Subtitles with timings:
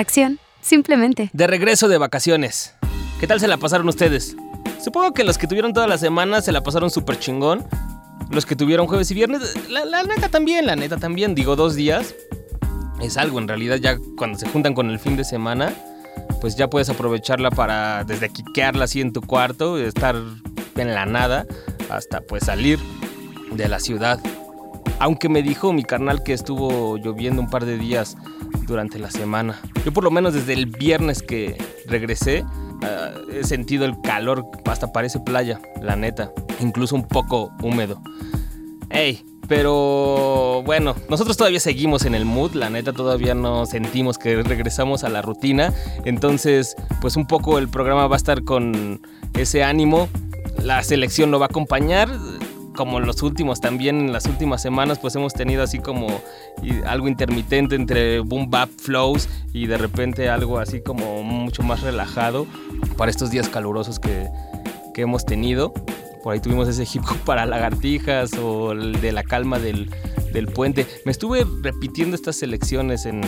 [0.00, 1.28] Tracción, simplemente.
[1.34, 2.74] De regreso de vacaciones.
[3.20, 4.34] ¿Qué tal se la pasaron ustedes?
[4.82, 7.66] Supongo que los que tuvieron toda la semana se la pasaron súper chingón.
[8.30, 11.34] Los que tuvieron jueves y viernes, la, la neta también, la neta también.
[11.34, 12.14] Digo, dos días
[13.02, 13.40] es algo.
[13.40, 15.74] En realidad, ya cuando se juntan con el fin de semana,
[16.40, 20.16] pues ya puedes aprovecharla para desde quiquearla así en tu cuarto, estar
[20.76, 21.44] en la nada,
[21.90, 22.78] hasta pues salir
[23.52, 24.18] de la ciudad.
[25.00, 28.16] Aunque me dijo mi carnal que estuvo lloviendo un par de días
[28.66, 29.58] durante la semana.
[29.84, 32.44] Yo por lo menos desde el viernes que regresé
[32.82, 36.32] ah, he sentido el calor, hasta parece playa, la neta.
[36.60, 38.00] Incluso un poco húmedo.
[38.90, 44.42] Ey, pero bueno, nosotros todavía seguimos en el mood, la neta todavía no sentimos que
[44.42, 45.72] regresamos a la rutina.
[46.04, 49.00] Entonces, pues un poco el programa va a estar con
[49.32, 50.08] ese ánimo.
[50.62, 52.10] La selección lo va a acompañar
[52.80, 56.22] como los últimos también, en las últimas semanas, pues hemos tenido así como
[56.86, 62.46] algo intermitente entre boom bap flows y de repente algo así como mucho más relajado
[62.96, 64.30] para estos días calurosos que,
[64.94, 65.74] que hemos tenido.
[66.22, 69.90] Por ahí tuvimos ese hip hop para lagartijas o el de la calma del,
[70.32, 70.86] del puente.
[71.04, 73.20] Me estuve repitiendo estas selecciones en,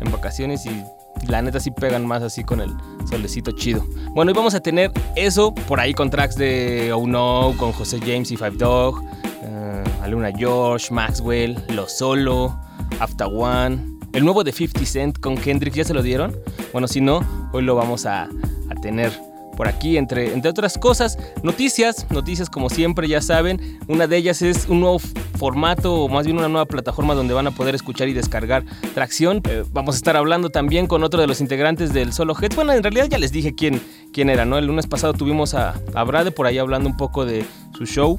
[0.00, 0.84] en vacaciones y
[1.28, 2.70] la neta sí pegan más así con el
[3.08, 3.84] solecito chido.
[4.14, 7.98] Bueno, y vamos a tener eso por ahí con tracks de Oh No, con José
[8.00, 12.58] James y Five Dog, uh, Aluna George, Maxwell, Lo Solo,
[13.00, 16.36] After One, el nuevo de 50 Cent con Kendrick, ¿ya se lo dieron?
[16.72, 17.20] Bueno, si no,
[17.52, 19.12] hoy lo vamos a, a tener
[19.56, 21.18] por aquí, entre, entre otras cosas.
[21.42, 23.78] Noticias, noticias como siempre, ya saben.
[23.88, 27.46] Una de ellas es un nuevo formato, o más bien una nueva plataforma donde van
[27.46, 28.64] a poder escuchar y descargar
[28.94, 29.42] tracción.
[29.48, 32.56] Eh, vamos a estar hablando también con otro de los integrantes del Solo Heads.
[32.56, 33.80] Bueno, en realidad ya les dije quién,
[34.12, 34.58] quién era, ¿no?
[34.58, 37.44] El lunes pasado tuvimos a, a Brade por ahí hablando un poco de
[37.76, 38.18] su show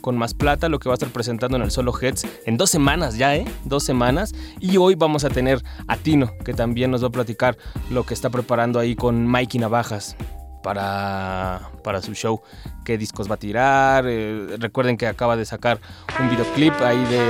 [0.00, 2.70] con más plata, lo que va a estar presentando en el Solo Heads en dos
[2.70, 3.44] semanas ya, ¿eh?
[3.64, 4.34] Dos semanas.
[4.60, 7.58] Y hoy vamos a tener a Tino, que también nos va a platicar
[7.90, 10.16] lo que está preparando ahí con Mikey Navajas
[10.62, 12.42] para, para su show,
[12.84, 14.04] qué discos va a tirar.
[14.06, 15.80] Eh, recuerden que acaba de sacar
[16.18, 17.24] un videoclip ahí de,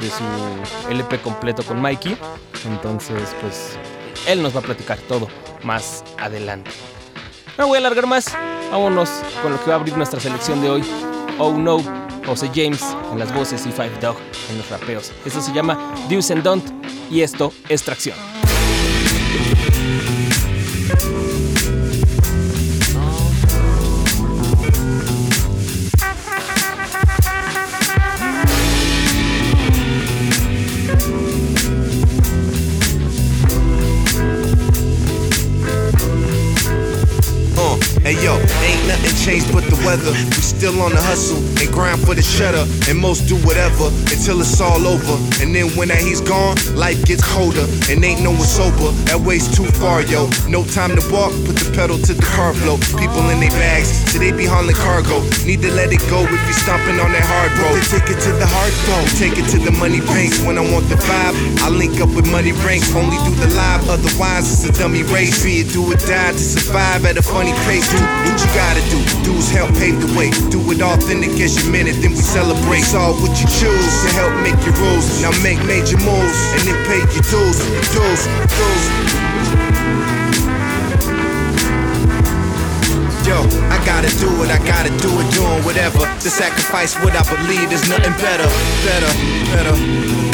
[0.00, 2.16] de su LP completo con Mikey.
[2.66, 3.76] Entonces, pues
[4.26, 5.28] él nos va a platicar todo
[5.62, 6.70] más adelante.
[7.58, 8.34] No voy a alargar más.
[8.70, 9.10] Vámonos
[9.42, 10.84] con lo que va a abrir nuestra selección de hoy.
[11.38, 11.78] Oh no,
[12.26, 14.16] José James en las voces y Five Dog
[14.50, 15.12] en los rapeos.
[15.24, 16.64] Esto se llama Deuce and Don't
[17.10, 18.16] y esto es tracción.
[39.30, 40.10] Changed but the weather.
[40.10, 42.66] We still on the hustle and grind for the shutter.
[42.90, 45.14] And most do whatever until it's all over.
[45.38, 47.66] And then when that he's gone, life gets colder.
[47.86, 48.90] And ain't no one sober.
[49.06, 50.26] That way's too far, yo.
[50.50, 52.76] No time to walk, put the pedal to the car flow.
[52.98, 55.22] People in their bags, so they be hauling cargo.
[55.46, 57.78] Need to let it go if you're stomping on that hard road.
[57.86, 59.06] Take it to the hard though.
[59.14, 60.42] Take it to the money banks.
[60.42, 62.90] When I want the vibe, I link up with money ranks.
[62.98, 65.44] Only do the live, otherwise it's a dummy race.
[65.44, 67.86] Be it do or die to survive at a funny pace.
[67.94, 69.19] Do what you gotta do.
[69.30, 70.30] Dudes help pave the way.
[70.50, 72.82] Do it authentic as you meant it, then we celebrate.
[72.82, 75.22] It's what you choose to help make your rules.
[75.22, 77.58] Now make major moves and then pay your dues.
[77.94, 78.84] Dues, dues.
[83.22, 83.38] Yo,
[83.70, 86.00] I gotta do it, I gotta do it, doing whatever.
[86.00, 88.50] To sacrifice what I believe is nothing better,
[88.82, 89.12] better,
[89.54, 90.29] better.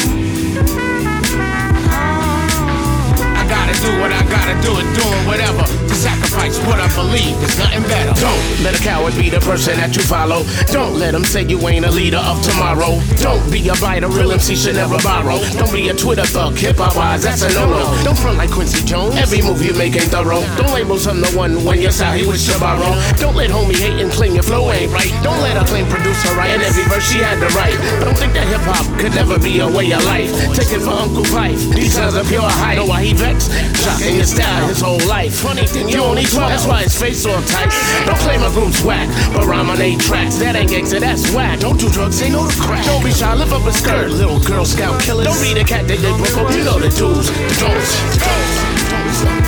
[3.83, 7.37] Do what I gotta do it, doing whatever to sacrifice what I believe.
[7.41, 8.15] There's nothing better.
[8.21, 10.45] Don't let a coward be the person that you follow.
[10.73, 13.01] Don't let them say you ain't a leader of tomorrow.
[13.21, 15.39] Don't be a biter, real MC should never borrow.
[15.59, 18.05] Don't be a Twitter thug, hip hop wise, that's a no no.
[18.05, 19.17] Don't front like Quincy Jones.
[19.17, 20.45] Every move you make ain't thorough.
[20.57, 22.95] Don't label some the one when you're sorry to borrow.
[23.17, 25.13] Don't let homie hate and claim your flow ain't right.
[25.23, 27.77] Don't let her claim producer right and every verse she had to write.
[28.05, 30.31] Don't think that hip hop could never be a way of life.
[30.55, 31.61] Take it for Uncle Fife.
[31.75, 32.77] These sons are pure hype.
[32.77, 33.51] Know why he vexed?
[33.75, 35.35] Shocking his style his whole life.
[35.35, 36.49] Funny thing, you only 12.
[36.49, 37.73] That's why his face all tight.
[38.07, 40.37] Don't claim a group's whack, but rhyme on eight tracks.
[40.37, 41.61] That ain't gangsta, that's whack.
[41.61, 42.85] Don't do drugs, say no to crack.
[42.85, 44.11] Don't be shy, lift up a skirt.
[44.11, 45.27] Little Girl Scout killers.
[45.27, 46.53] Don't be the cat that they broke.
[46.53, 47.29] You know the dudes.
[47.29, 47.67] The.
[47.67, 48.17] The.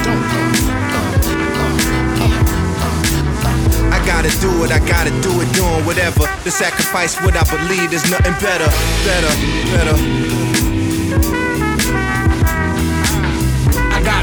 [0.05, 0.59] Don't,
[4.09, 6.27] gotta do it, I gotta do it, doing whatever.
[6.43, 8.67] To sacrifice what I believe is nothing better,
[9.05, 9.33] better,
[9.77, 10.48] better.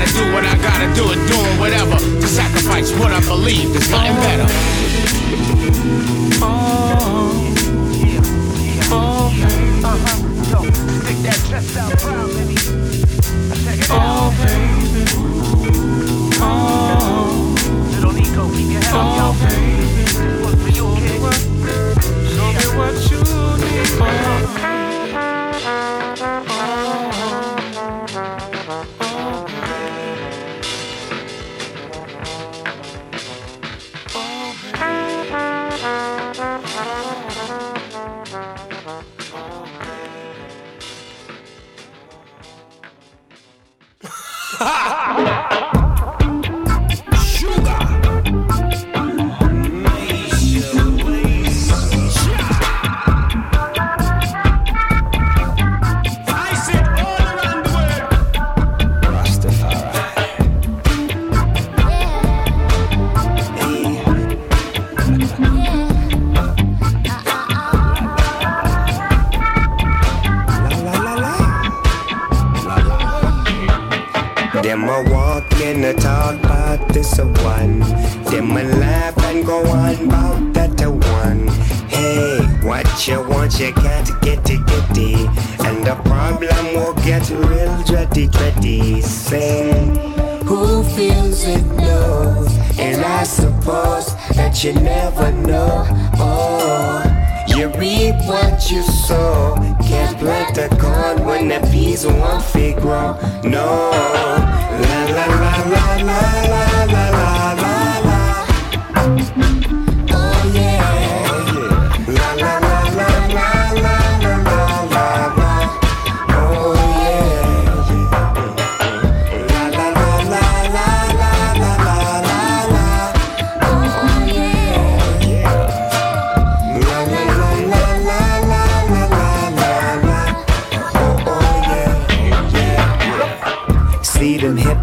[0.06, 3.72] gotta do what I gotta do and doing whatever to sacrifice what I believe.
[3.74, 4.46] There's nothing better.
[6.42, 7.52] Oh.
[8.92, 9.32] Oh.
[13.66, 13.84] Baby.
[13.90, 15.06] Oh, baby.
[16.42, 17.56] Oh.
[17.92, 19.35] Little Nico, keep your head oh.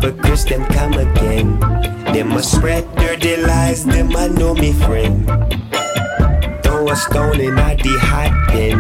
[0.03, 1.59] Hypocrites, them come again.
[2.13, 5.27] Them a spread dirty lies, them a know me friend.
[6.63, 8.79] Throw a stone in a the hot bin,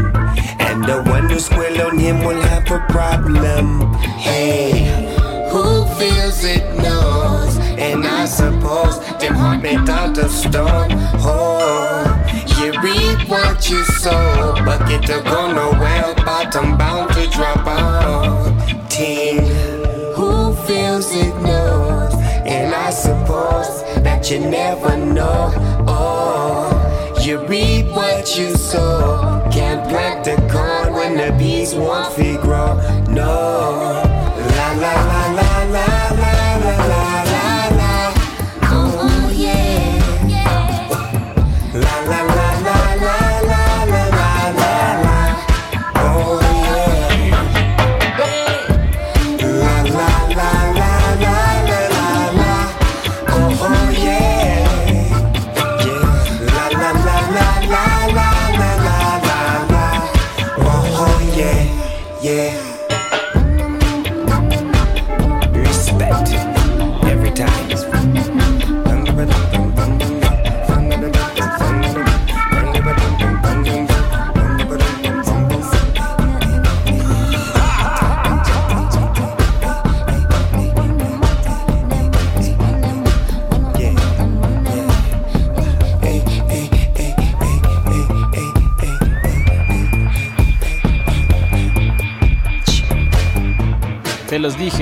[0.60, 3.92] and the one who squill on him will have a problem.
[4.18, 5.14] Hey,
[5.50, 10.90] who feels it knows, and I suppose them heart made out of stone.
[11.24, 12.04] Oh,
[12.58, 18.90] you reap what you sow, bucket to go nowhere, bottom bound to drop out.
[18.90, 19.42] Teen,
[24.22, 25.52] that you never know.
[25.88, 32.40] Oh, you reap what you sow, can't plant the corn when the bees won't feed
[32.40, 32.76] grow.
[33.08, 34.02] No,
[34.56, 35.21] la la la la la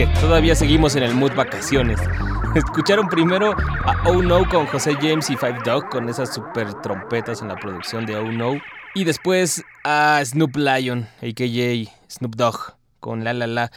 [0.01, 2.01] Dije, todavía seguimos en el mood vacaciones.
[2.55, 7.43] Escucharon primero a Oh No con José James y Five Dog con esas super trompetas
[7.43, 8.55] en la producción de Oh No.
[8.95, 12.11] Y después a Snoop Lion, a.k.a.
[12.11, 13.71] Snoop Dogg, con La La La.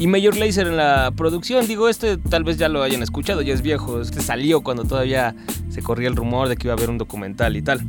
[0.00, 1.68] Y Major Lazer en la producción.
[1.68, 4.00] Digo, este tal vez ya lo hayan escuchado, ya es viejo.
[4.00, 5.36] Este salió cuando todavía
[5.68, 7.80] se corría el rumor de que iba a haber un documental y tal.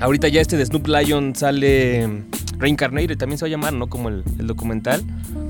[0.00, 2.24] Ahorita ya este de Snoop Lion sale
[2.58, 3.86] Reincarnated, también se va a llamar, ¿no?
[3.86, 5.04] Como el, el documental.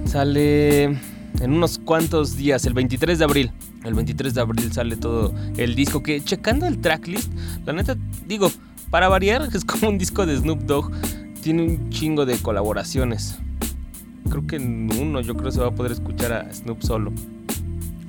[0.04, 0.98] Sale
[1.40, 3.52] en unos cuantos días, el 23 de abril.
[3.84, 7.32] El 23 de abril sale todo el disco que checando el tracklist,
[7.64, 8.50] la neta digo,
[8.90, 10.92] para variar es como un disco de Snoop Dogg,
[11.42, 13.38] tiene un chingo de colaboraciones.
[14.28, 17.12] Creo que uno yo creo se va a poder escuchar a Snoop solo.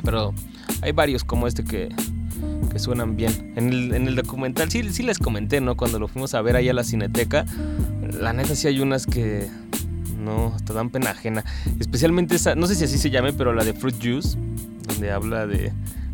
[0.03, 0.33] Pero
[0.81, 1.89] hay varios como este que,
[2.77, 3.53] suenan bien.
[3.55, 5.75] En el, en el documental sí, sí les comenté, ¿no?
[5.75, 7.45] Cuando lo fuimos a ver ahí a la cineteca,
[8.19, 9.50] la neta sí hay unas que
[10.20, 11.44] no, te dan pena ajena.
[11.80, 14.38] Especialmente esa, no sé si así se llame, pero la de Fruit Juice,
[14.88, 15.72] donde habla de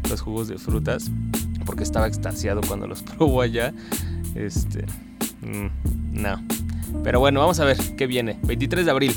[0.10, 1.12] los jugos de frutas,
[1.66, 3.74] porque estaba extasiado cuando los probó allá.
[4.36, 4.86] Este,
[5.42, 6.42] mm, no.
[7.04, 8.40] Pero bueno, vamos a ver qué viene.
[8.44, 9.14] 23 de abril.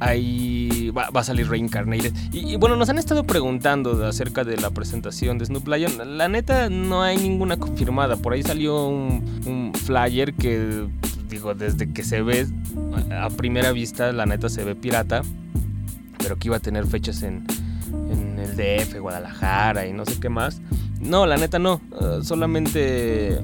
[0.00, 2.14] Ahí va, a salir Reincarnated.
[2.32, 6.16] Y, y, bueno, nos han estado preguntando acerca de la presentación de Snoop Lion.
[6.16, 8.16] La neta, no hay ninguna confirmada.
[8.16, 10.86] Por ahí salió un flyer que
[11.28, 12.46] digo, desde que se ve
[13.12, 15.22] a primera vista, la neta se ve pirata,
[16.18, 17.44] pero que iba a tener fechas en,
[18.10, 20.60] en el DF, Guadalajara y no sé qué más.
[21.00, 23.40] No, la neta no, uh, solamente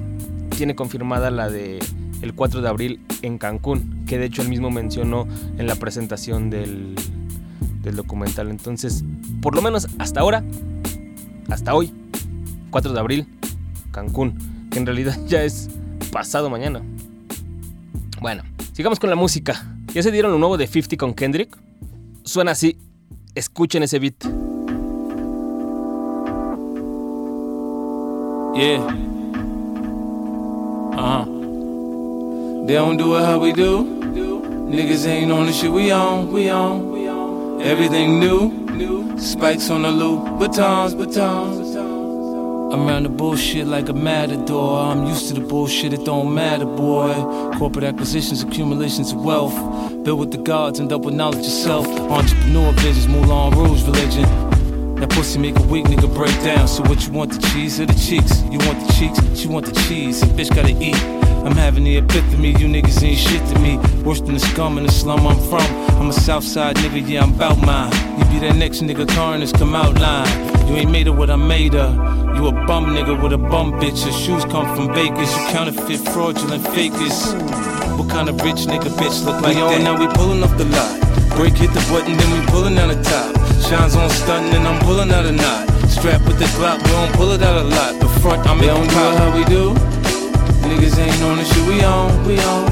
[0.57, 1.79] tiene confirmada la de
[2.21, 5.27] el 4 de abril en Cancún, que de hecho él mismo mencionó
[5.57, 6.95] en la presentación del
[7.83, 8.49] documental.
[8.49, 9.03] Entonces,
[9.41, 10.43] por lo menos hasta ahora,
[11.49, 11.93] hasta hoy,
[12.71, 13.27] 4 de abril,
[13.91, 14.37] Cancún,
[14.71, 15.69] que en realidad ya es
[16.11, 16.81] pasado mañana.
[18.21, 18.43] Bueno,
[18.73, 19.65] sigamos con la música.
[19.93, 21.57] ¿Ya se dieron lo nuevo de 50 con Kendrick?
[22.23, 22.77] Suena así.
[23.35, 24.23] Escuchen ese beat.
[28.55, 28.79] Yeah.
[30.93, 31.25] Uh huh.
[32.65, 33.83] They don't do it how we do.
[34.69, 37.61] Niggas ain't on the shit we on, we on.
[37.61, 38.65] Everything new.
[39.17, 41.64] Spikes on the loop, batons, batons.
[42.71, 44.79] I'm around the bullshit like a matador.
[44.79, 47.13] I'm used to the bullshit, it don't matter, boy.
[47.57, 49.55] Corporate acquisitions, accumulations of wealth.
[50.03, 51.87] Built with the gods end up with knowledge yourself.
[51.87, 54.25] Entrepreneur visions, Moulin Rouge religion.
[54.95, 56.67] That pussy make a weak nigga break down.
[56.67, 58.41] So what you want, the cheese or the cheeks?
[58.43, 60.23] You want the cheeks, she want the cheese.
[60.23, 61.01] A bitch gotta eat.
[61.45, 63.77] I'm having the epiphany, you niggas ain't shit to me.
[64.03, 65.61] Worse than the scum in the slum I'm from.
[66.01, 67.91] I'm a Southside nigga, yeah, I'm bout mine.
[68.17, 70.67] You be that next nigga, Carnage, come out line.
[70.67, 72.14] You ain't made of what I made of.
[72.35, 74.03] You a bum nigga with a bum bitch.
[74.03, 75.31] Your shoes come from bakers.
[75.35, 77.33] You counterfeit, fraudulent fakers.
[77.97, 79.81] What kind of rich nigga bitch look like that?
[79.81, 80.99] Now we pulling off the lot.
[81.35, 83.35] Break hit the button, then we pulling out the top.
[83.67, 85.69] Shines on stunting, and I'm pulling out a knot.
[85.89, 87.99] Strap with the Glock, we don't pull it out a lot.
[87.99, 89.73] The front, I'm in on how we do.
[90.67, 92.65] Niggas ain't on the shit we on, we on.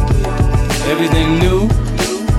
[0.92, 1.70] Everything new.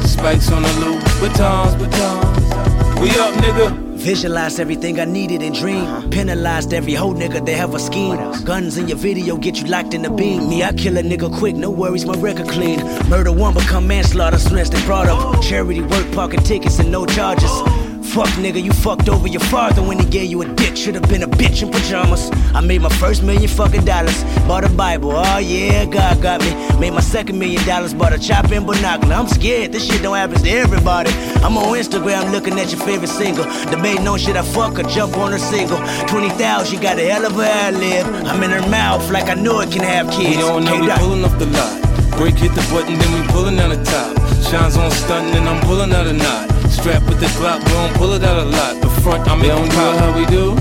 [0.07, 3.01] Spikes on the loop, batons, batons.
[3.01, 3.84] We up, nigga.
[4.05, 5.87] Visualized everything I needed and dreamed.
[5.87, 6.09] Uh-huh.
[6.11, 8.19] Penalized every whole nigga they have a scheme.
[8.45, 10.47] Guns in your video get you locked in the beam.
[10.51, 12.81] Me, I kill a nigga quick, no worries, my record clean.
[13.09, 15.19] Murder one become manslaughter, snatched they brought up.
[15.19, 15.41] Oh.
[15.41, 17.51] Charity work, parking tickets and no charges.
[18.15, 20.77] Fuck nigga, you fucked over your father when he gave you a dick.
[20.77, 22.31] Should've been a bitch in pajamas.
[22.55, 24.23] I made my first million fucking dollars.
[24.47, 26.55] Bought a Bible, oh yeah, God got me.
[26.79, 29.17] Made my second million dollars, bought a chop and binocular.
[29.17, 31.11] I'm scared, this shit don't happen to everybody.
[31.43, 33.47] I'm on Instagram looking at your favorite single.
[33.69, 35.79] Debating on shit I fuck or jump on her single.
[36.07, 38.07] 20,000, she got a hell of a ad lib.
[38.27, 40.37] I'm in her mouth like I know it can have kids.
[40.37, 41.83] We don't know we pulling off the lot.
[42.17, 44.17] Break hit the button, then we pulling out the top.
[44.45, 46.64] Shines on stunting, and I'm pulling out a knot.
[46.75, 48.83] Strap with the Glock, we don't pull it out a lot.
[48.83, 50.55] The front, I'm in on how we do.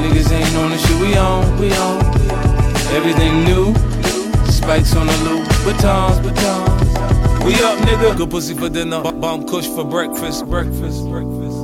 [0.00, 2.00] Niggas ain't on the shit we on, we on.
[2.94, 3.74] Everything new.
[4.50, 7.44] Spikes on the loop, batons, batons.
[7.44, 8.16] We up, nigga.
[8.16, 11.58] Good pussy for dinner, bomb kush for breakfast, breakfast, breakfast.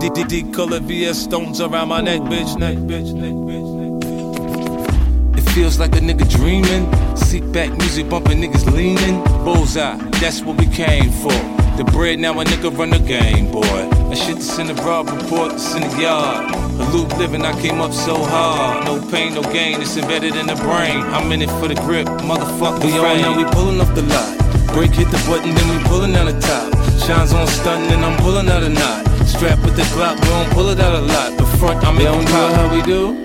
[0.00, 5.38] DDD color VS stones around my neck, bitch, neck, bitch, neck, bitch, neck.
[5.38, 6.86] It feels like a nigga dreaming.
[7.16, 9.22] Seat back music bumping, niggas leaning.
[9.44, 11.59] Bullseye, that's what we came for.
[11.80, 13.64] The bread, now a nigga run the game, boy.
[13.64, 16.52] That shit that's in the broad report, that's in the yard.
[16.52, 18.84] A loop living, I came up so hard.
[18.84, 21.00] No pain, no gain, it's embedded in the brain.
[21.08, 22.84] I'm in it for the grip, motherfucker.
[22.84, 24.28] We on now, we pulling off the lot.
[24.76, 26.68] Break hit the button, then we pulling out the top.
[27.00, 29.08] Shines on stunting, and I'm pulling out a knot.
[29.24, 31.38] Strap with the Glock, we don't pull it out a lot.
[31.38, 33.16] The front, I'm in on how we do.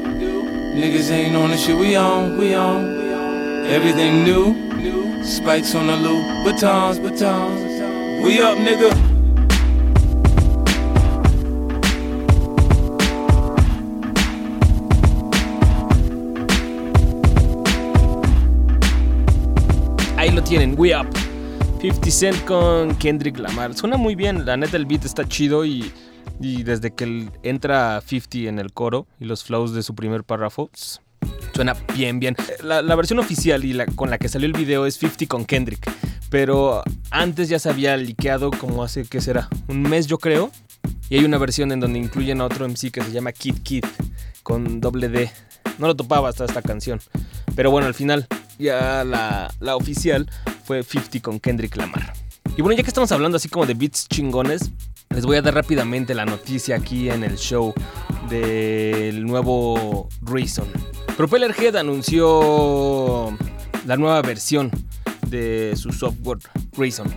[0.79, 3.65] Niggas ain't on the shit we on, we on.
[3.65, 4.63] Everything new.
[5.25, 7.74] Spikes on the loop, batons, batons.
[8.25, 8.89] We up, nigga.
[20.17, 21.05] Ahí lo tienen, We Up.
[21.81, 23.75] 50 Cent con Kendrick Lamar.
[23.75, 25.93] Suena muy bien, la neta el beat está chido y,
[26.39, 30.71] desde que entra 50 en el coro y los flows de su primer párrafo,
[31.53, 32.35] suena bien, bien.
[32.63, 35.45] La, la versión oficial y la con la que salió el video es 50 con
[35.45, 35.87] Kendrick,
[36.31, 36.81] pero
[37.15, 39.47] antes ya se había liqueado como hace, ¿qué será?
[39.67, 40.51] Un mes yo creo.
[41.09, 43.85] Y hay una versión en donde incluyen a otro MC que se llama Kid Kid
[44.43, 45.31] con doble D.
[45.77, 46.99] No lo topaba hasta esta canción.
[47.55, 48.27] Pero bueno, al final
[48.59, 50.29] ya la, la oficial
[50.65, 52.13] fue 50 con Kendrick Lamar.
[52.57, 54.71] Y bueno, ya que estamos hablando así como de beats chingones,
[55.09, 57.73] les voy a dar rápidamente la noticia aquí en el show
[58.29, 60.67] del nuevo Reason.
[61.15, 63.35] Propeller Head anunció
[63.85, 64.71] la nueva versión
[65.35, 66.39] de su software
[66.77, 67.07] Reason.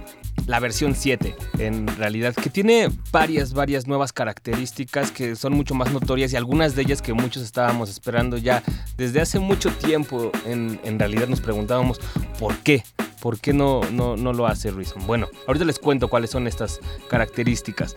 [0.46, 5.92] La versión 7, en realidad, que tiene varias, varias nuevas características que son mucho más
[5.92, 8.62] notorias y algunas de ellas que muchos estábamos esperando ya
[8.96, 10.32] desde hace mucho tiempo.
[10.46, 12.00] En, en realidad nos preguntábamos
[12.38, 12.82] por qué,
[13.20, 15.06] por qué no, no, no lo hace Reason.
[15.06, 17.96] Bueno, ahorita les cuento cuáles son estas características.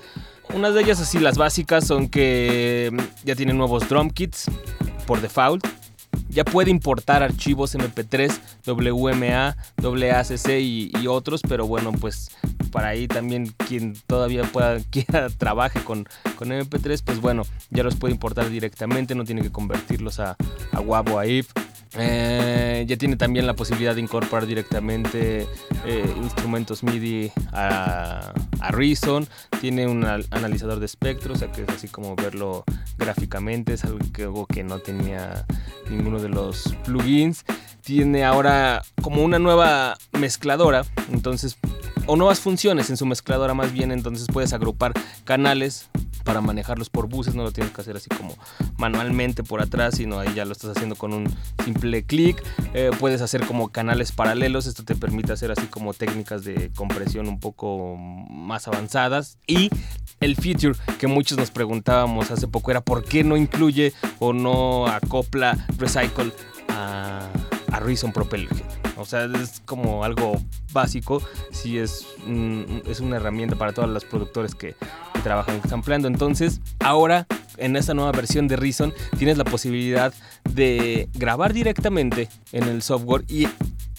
[0.53, 2.91] Unas de ellas así, las básicas, son que
[3.23, 4.51] ya tiene nuevos drum kits
[5.07, 5.65] por default.
[6.29, 8.31] Ya puede importar archivos MP3,
[8.65, 12.31] WMA, WACC y, otros, pero bueno, pues
[12.71, 17.95] para ahí también quien todavía pueda, quiera trabaje con, con MP3, pues bueno, ya los
[17.95, 20.37] puede importar directamente, no tiene que convertirlos a,
[20.71, 21.51] a WAV o a IF.
[21.97, 25.47] Eh, ya tiene también la posibilidad de incorporar directamente
[25.85, 29.27] eh, instrumentos MIDI a, a Reason.
[29.59, 32.63] Tiene un al- analizador de espectro, o sea que es así como verlo
[32.97, 33.73] gráficamente.
[33.73, 35.45] Es algo que, algo que no tenía
[35.89, 37.43] ninguno de los plugins.
[37.83, 41.57] Tiene ahora como una nueva mezcladora, entonces
[42.07, 44.93] o nuevas funciones en su mezcladora más bien, entonces puedes agrupar
[45.23, 45.89] canales
[46.23, 48.35] para manejarlos por buses, no lo tienes que hacer así como
[48.77, 51.33] manualmente por atrás, sino ahí ya lo estás haciendo con un
[51.63, 52.43] simple clic.
[52.73, 57.27] Eh, puedes hacer como canales paralelos, esto te permite hacer así como técnicas de compresión
[57.27, 59.37] un poco más avanzadas.
[59.47, 59.69] Y
[60.19, 64.87] el feature que muchos nos preguntábamos hace poco era por qué no incluye o no
[64.87, 66.31] acopla Recycle
[66.69, 67.27] a,
[67.71, 68.81] a Reason Propeller Head.
[68.97, 70.39] O sea, es como algo
[70.71, 71.21] básico.
[71.51, 74.75] Si es, mm, es una herramienta para todos los productores que,
[75.13, 76.07] que trabajan sampleando.
[76.07, 77.25] Entonces, ahora
[77.61, 80.13] en esta nueva versión de Reason tienes la posibilidad
[80.49, 83.47] de grabar directamente en el software y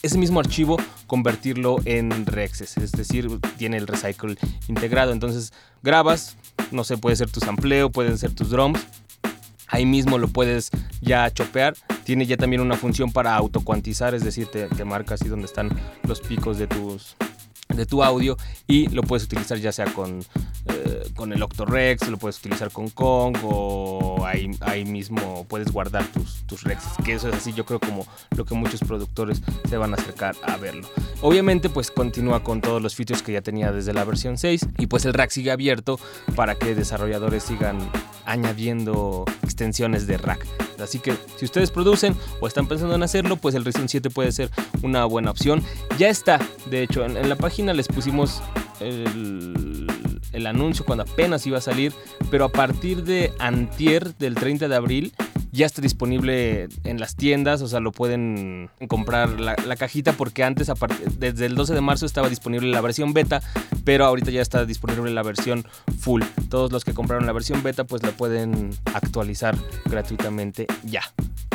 [0.03, 0.77] ese mismo archivo
[1.07, 4.37] convertirlo en rexes, es decir, tiene el recycle
[4.69, 5.13] integrado.
[5.13, 5.53] Entonces,
[5.83, 6.37] grabas,
[6.73, 8.81] no sé, puede ser tu sampleo, pueden ser tus drums,
[9.69, 11.75] ahí mismo lo puedes ya chopear.
[12.05, 15.71] Tiene ya también una función para autocuantizar, es decir, te, te marca así donde están
[16.03, 17.17] los picos de tus
[17.77, 18.37] de tu audio
[18.67, 20.21] y lo puedes utilizar ya sea con,
[20.67, 26.05] eh, con el Octorex, lo puedes utilizar con Kong o ahí, ahí mismo puedes guardar
[26.07, 28.07] tus, tus Rexes, que eso es así yo creo como
[28.37, 30.89] lo que muchos productores se van a acercar a verlo.
[31.21, 34.87] Obviamente pues continúa con todos los features que ya tenía desde la versión 6 y
[34.87, 35.99] pues el rack sigue abierto
[36.35, 37.91] para que desarrolladores sigan
[38.25, 40.47] añadiendo extensiones de rack.
[40.83, 44.33] Así que si ustedes producen o están pensando en hacerlo, pues el Reason 7 puede
[44.33, 44.51] ser
[44.83, 45.63] una buena opción.
[45.99, 48.43] Ya está, de hecho, en la página les pusimos
[48.81, 51.93] el, el anuncio cuando apenas iba a salir,
[52.31, 55.13] pero a partir de antier del 30 de abril
[55.53, 60.45] ya está disponible en las tiendas, o sea, lo pueden comprar la, la cajita porque
[60.45, 60.75] antes, a
[61.19, 63.43] desde el 12 de marzo estaba disponible la versión beta,
[63.85, 65.67] pero ahorita ya está disponible la versión
[65.99, 66.23] full.
[66.49, 71.03] Todos los que compraron la versión beta pues la pueden actualizar gratuitamente ya.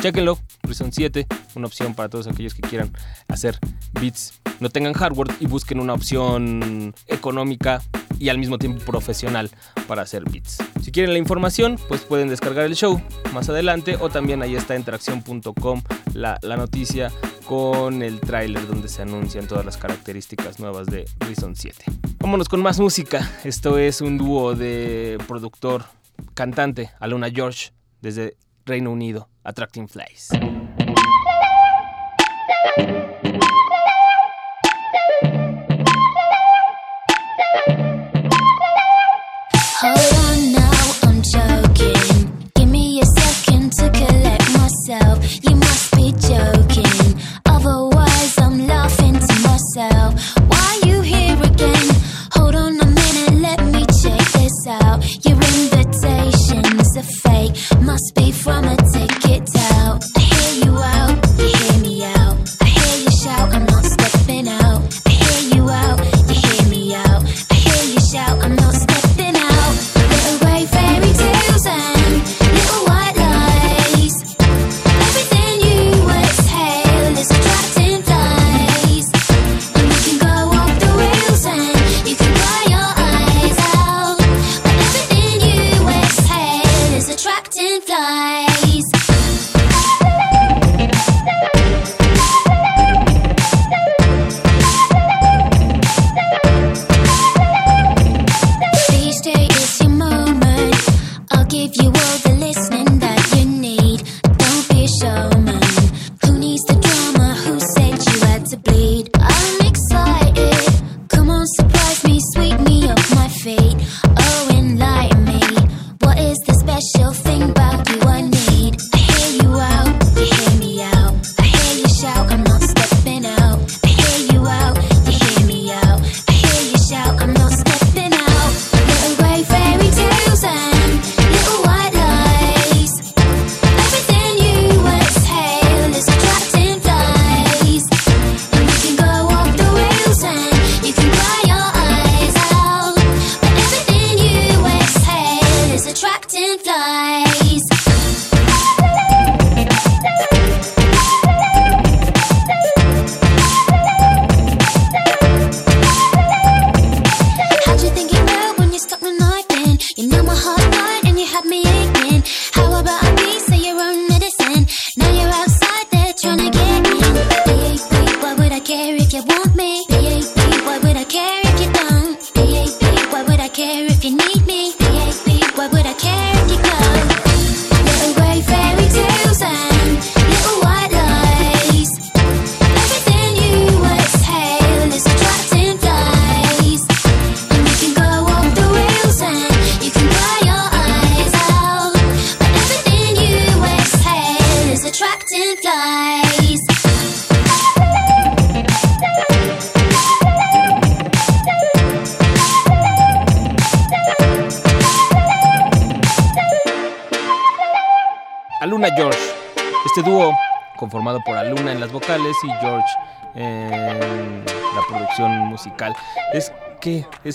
[0.00, 2.92] Chequenlo, Reason 7, una opción para todos aquellos que quieran
[3.26, 3.58] hacer
[4.00, 7.82] beats, no tengan hardware y busquen una opción económica
[8.18, 9.50] y al mismo tiempo profesional
[9.86, 10.58] para hacer beats.
[10.82, 13.00] Si quieren la información, pues pueden descargar el show
[13.32, 15.82] más adelante o también ahí está en tracción.com
[16.14, 17.12] la, noticia
[17.46, 21.84] con el tráiler donde se anuncian todas las características nuevas de Reason 7.
[22.18, 23.28] Vámonos con más música.
[23.44, 25.84] Esto es un dúo de productor,
[26.34, 30.30] cantante, Aluna George, desde Reino Unido, Attracting Flies.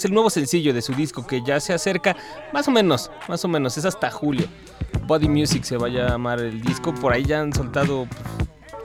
[0.05, 2.15] El nuevo sencillo de su disco que ya se acerca
[2.51, 4.47] más o menos, más o menos, es hasta julio.
[5.05, 8.07] Body Music se va a llamar el disco, por ahí ya han soltado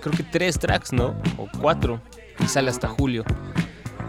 [0.00, 1.14] creo que tres tracks, ¿no?
[1.36, 2.00] O cuatro
[2.40, 3.24] y sale hasta julio.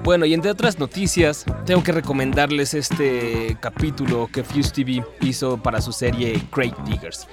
[0.03, 5.81] Bueno, y entre otras noticias, tengo que recomendarles este capítulo que Fuse TV hizo para
[5.81, 7.27] su serie Crate Diggers.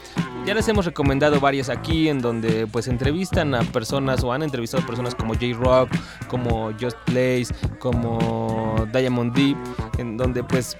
[0.44, 4.82] Ya les hemos recomendado varias aquí en donde pues entrevistan a personas o han entrevistado
[4.82, 5.90] a personas como J-Rock,
[6.28, 8.45] como Just Blaze, como
[8.86, 9.56] Diamond D,
[9.98, 10.76] en donde pues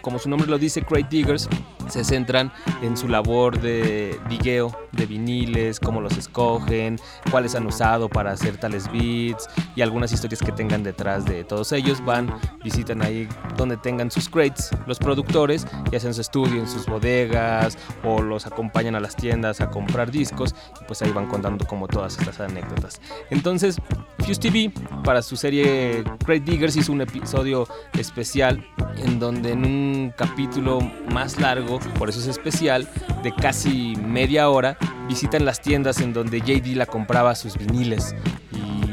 [0.00, 1.48] como su nombre lo dice, Crate Diggers
[1.90, 6.98] se centran en su labor de digueo de viniles, cómo los escogen,
[7.30, 11.72] cuáles han usado para hacer tales beats y algunas historias que tengan detrás de todos
[11.72, 12.04] ellos.
[12.04, 16.86] Van, visitan ahí donde tengan sus crates los productores y hacen su estudio en sus
[16.86, 21.66] bodegas o los acompañan a las tiendas a comprar discos y pues ahí van contando
[21.66, 23.00] como todas estas anécdotas.
[23.30, 23.78] Entonces,
[24.18, 24.72] Fuse TV
[25.04, 30.80] para su serie Crate Diggers hizo un episodio especial en donde en un capítulo
[31.12, 32.88] más largo, por eso es especial,
[33.22, 34.76] de casi media hora,
[35.08, 38.14] visitan las tiendas en donde JD la compraba sus viniles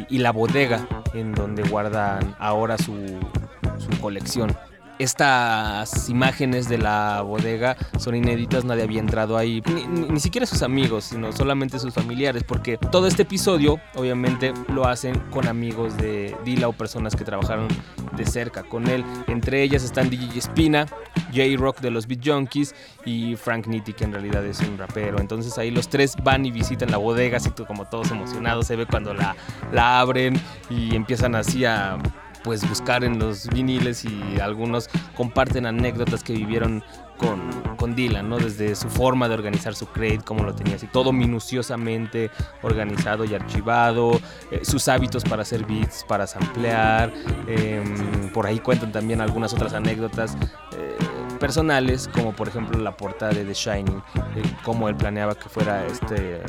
[0.10, 3.17] y, la bodega en donde guardan ahora su
[4.00, 4.56] colección.
[4.97, 11.05] Estas imágenes de la bodega son inéditas, nadie había entrado ahí, ni, siquiera sus amigos,
[11.05, 16.69] sino solamente sus familiares, porque todo este episodio obviamente lo hacen con amigos de Dila
[16.69, 17.67] o personas que trabajaron
[18.15, 19.03] de cerca con él.
[19.27, 20.86] Entre ellas están DJ Spina,
[21.34, 22.73] J-Rock de los Beat Junkies
[23.05, 25.19] y Frank Nitti, que en realidad es un rapero.
[25.19, 28.86] Entonces ahí los tres van y visitan la bodega, así como todos emocionados, se ve
[28.86, 29.36] cuando la,
[29.73, 31.97] la abren y empiezan así a
[32.45, 36.84] pues buscar en los viniles y algunos comparten anécdotas que vivieron
[37.17, 37.41] con,
[37.75, 38.38] con Dylan, ¿no?
[38.38, 42.29] Desde su forma de organizar su crate, cómo lo tenía así, todo minuciosamente
[42.62, 47.12] organizado y archivado, eh, sus hábitos para hacer beats, para samplear,
[47.47, 50.38] em, por ahí cuentan también algunas otras anécdotas
[50.77, 50.95] eh,
[51.39, 54.03] personales, como por ejemplo la portada de The Shining,
[54.36, 56.43] eh, cómo él planeaba que fuera este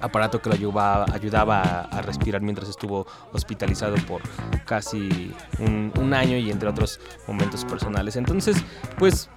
[0.00, 4.22] aparato que lo ayudaba, ayudaba a, respirar mientras estuvo hospitalizado por
[4.64, 8.16] casi un, año y entre otros momentos personales.
[8.16, 8.56] Entonces,
[8.98, 9.28] pues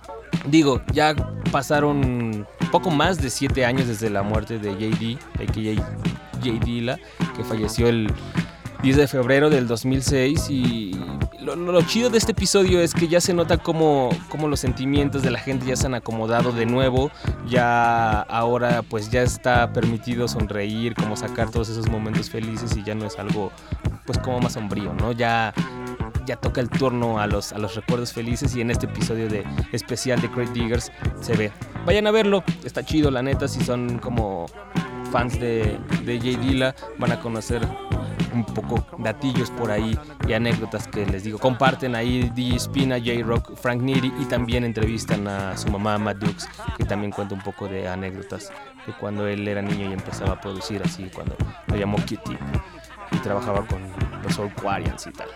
[0.46, 1.16] digo, ya
[1.52, 6.40] pasaron poco más de siete años desde la muerte de JD, a.k.a.
[6.42, 6.66] J.
[6.66, 6.98] Dilla,
[7.36, 8.14] que falleció el
[8.82, 10.92] 10 de febrero del 2006 y
[11.56, 15.22] lo, lo- chido de este episodio es que ya se nota cómo, cómo los sentimientos
[15.22, 17.12] de la gente ya se han acomodado de nuevo,
[17.48, 22.96] ya ahora pues ya está permitido sonreír, como sacar todos esos momentos felices y ya
[22.96, 23.52] no es algo
[24.06, 25.12] pues como más sombrío, ¿no?
[25.12, 25.54] Ya
[26.26, 29.44] ya toca el turno a los, a los recuerdos felices y en este episodio de
[29.72, 31.52] especial de Crate Diggers se ve.
[31.88, 34.46] Vayan a verlo, está chido la neta, si son como
[35.12, 36.40] fans de, de J.
[36.40, 37.68] Dilla van a conocer
[38.34, 41.40] un poco datillos por ahí y anécdotas que les digo.
[41.40, 46.48] Comparten ahí DJ Spina, J-Rock, Frank Neary y también entrevistan a su mamá Matt Dukes,
[46.78, 48.52] que también cuenta un poco de anécdotas
[48.86, 51.36] de cuando él era niño y empezaba a producir así, cuando
[51.68, 52.38] lo llamó Kitty
[53.12, 53.82] y trabajaba con
[54.24, 55.30] los Quarians y tal.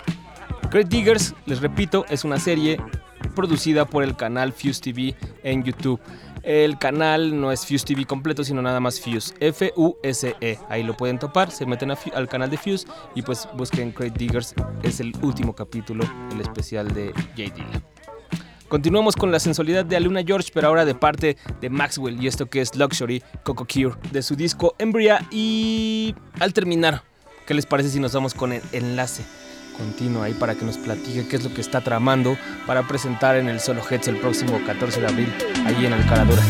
[0.69, 2.79] Great Diggers, les repito, es una serie
[3.35, 5.99] producida por el canal Fuse TV en YouTube.
[6.43, 10.59] El canal no es Fuse TV completo, sino nada más Fuse, F-U-S-E.
[10.67, 14.53] Ahí lo pueden topar, se meten al canal de Fuse y pues busquen Great Diggers.
[14.83, 16.03] Es el último capítulo,
[16.33, 17.55] el especial de J.
[17.55, 17.81] Dilla.
[18.67, 22.47] Continuamos con la sensualidad de Aluna George, pero ahora de parte de Maxwell y esto
[22.47, 25.25] que es Luxury Coco Cure de su disco Embria.
[25.31, 27.03] Y al terminar,
[27.47, 29.23] ¿qué les parece si nos vamos con el enlace
[29.73, 33.49] continuo ahí para que nos platique qué es lo que está tramando para presentar en
[33.49, 35.33] el Solo Heads el próximo 14 de abril,
[35.65, 36.41] ahí en Alcaradura?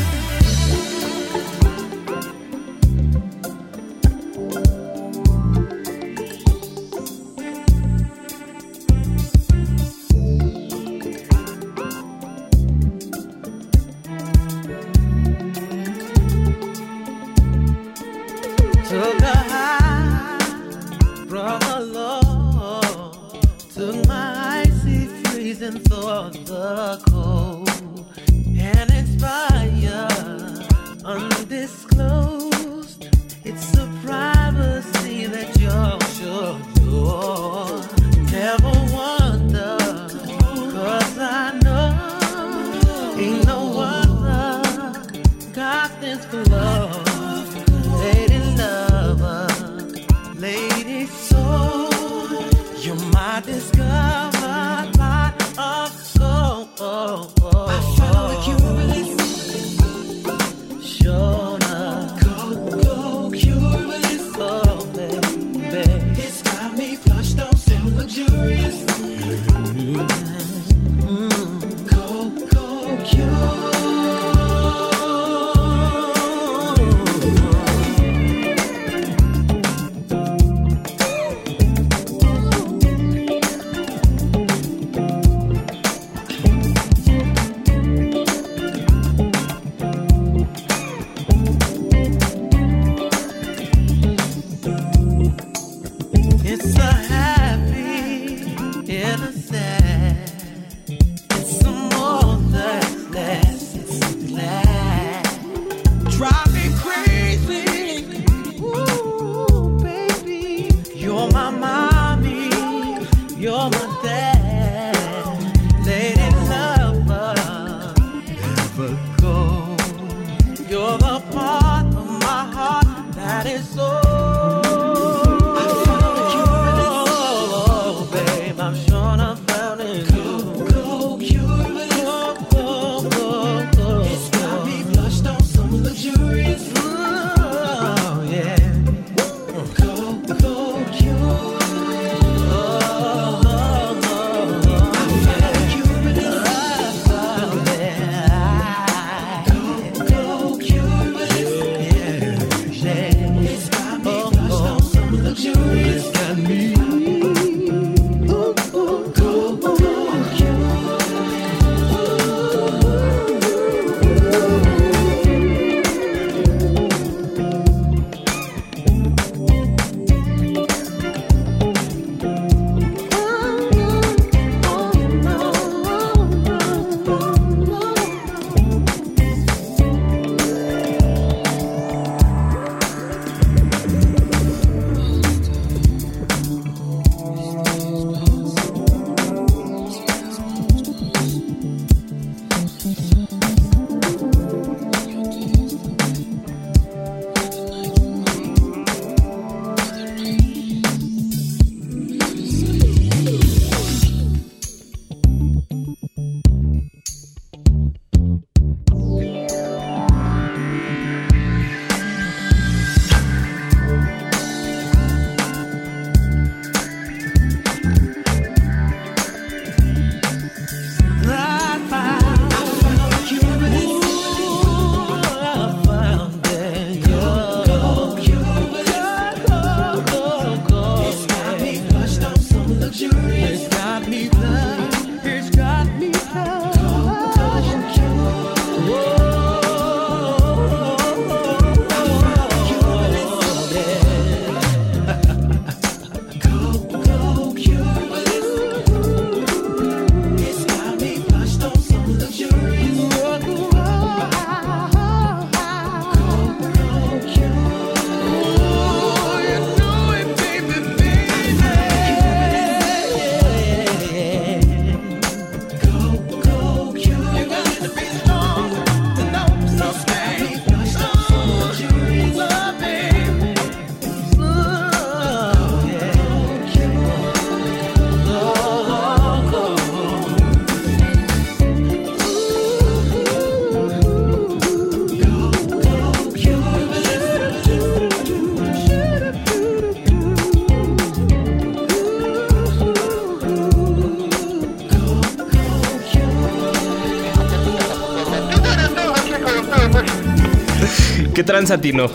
[301.54, 302.10] Tranza, Tino?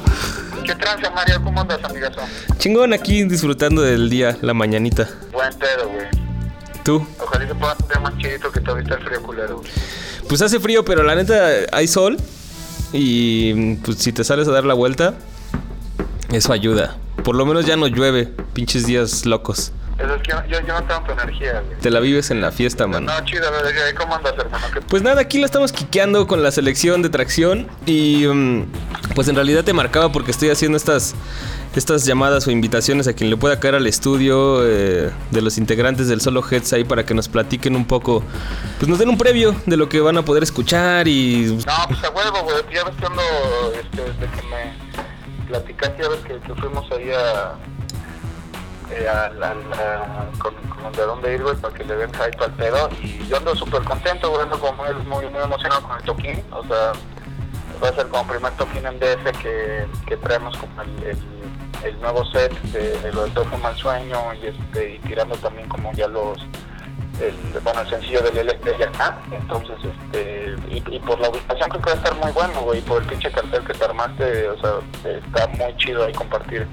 [0.65, 1.41] ¿Qué tranza, Mario?
[1.45, 2.23] ¿Cómo andas, amigazo?
[2.59, 5.09] Chingón aquí disfrutando del día, la mañanita.
[5.33, 6.07] Buen pedo, güey.
[6.83, 7.07] ¿Tú?
[7.21, 9.71] Ojalá se pueda poner más chidito que todavía está el frío culero, güey.
[10.29, 12.17] Pues hace frío, pero la neta hay sol.
[12.93, 15.15] Y pues si te sales a dar la vuelta,
[16.33, 16.97] eso ayuda.
[17.23, 19.71] Por lo menos ya no llueve, pinches días locos.
[20.49, 21.79] Yo, yo, no tengo tu energía, güey.
[21.79, 23.05] Te la vives en la fiesta, man.
[23.05, 23.45] No, chido,
[23.99, 24.67] ¿cómo andas, hermano?
[24.73, 28.65] ¿Qué- Pues nada, aquí la estamos quiqueando con la selección de tracción y mm,
[29.15, 31.15] pues en realidad te marcaba porque estoy haciendo estas,
[31.77, 36.09] estas llamadas o invitaciones a quien le pueda caer al estudio eh, de los integrantes
[36.09, 38.23] del Solo Heads ahí para que nos platiquen un poco,
[38.79, 41.59] pues nos den un previo de lo que van a poder escuchar y...
[41.67, 42.57] No, pues a huevo, güey.
[42.75, 43.23] Ya ves que ando,
[43.75, 47.55] este, desde que me platicaste, ya ves que, que fuimos ahí a...
[48.91, 52.45] eh, a la- la- con, con de dónde ir, güey, para que le den hype
[52.45, 52.89] al pedo.
[53.03, 56.43] Y yo ando súper contento, güey, ando como muy, muy, emocionado con el toquín.
[56.53, 56.93] O sea,
[57.83, 61.17] va a ser como primer toquín en DF que, que traemos como el,
[61.85, 65.69] el, nuevo set de, de lo del toque mal sueño y, este, y tirando también
[65.69, 66.39] como ya los
[67.21, 71.91] el, bueno, el sencillo del LP está, entonces, este, y, por la ubicación creo que
[71.91, 74.75] va a estar muy bueno, güey, por el pinche cartel que te armaste, o sea,
[75.05, 76.67] está muy chido ahí compartir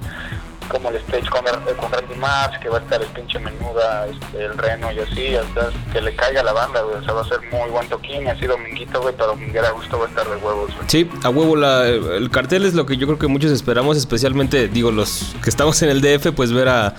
[0.68, 1.42] como el stage con,
[1.76, 5.28] con Randy Maps, que va a estar el pinche menuda, este, el reno y así,
[5.54, 8.22] sea, que le caiga la banda, güey, o sea, va a ser muy buen toquín,
[8.24, 10.88] y así dominguito, güey, para dominguera a gusto va a estar de huevos, güey.
[10.88, 14.68] Sí, a huevo, la- el cartel es lo que yo creo que muchos esperamos, especialmente,
[14.68, 16.94] digo, los que estamos en el DF, pues ver a,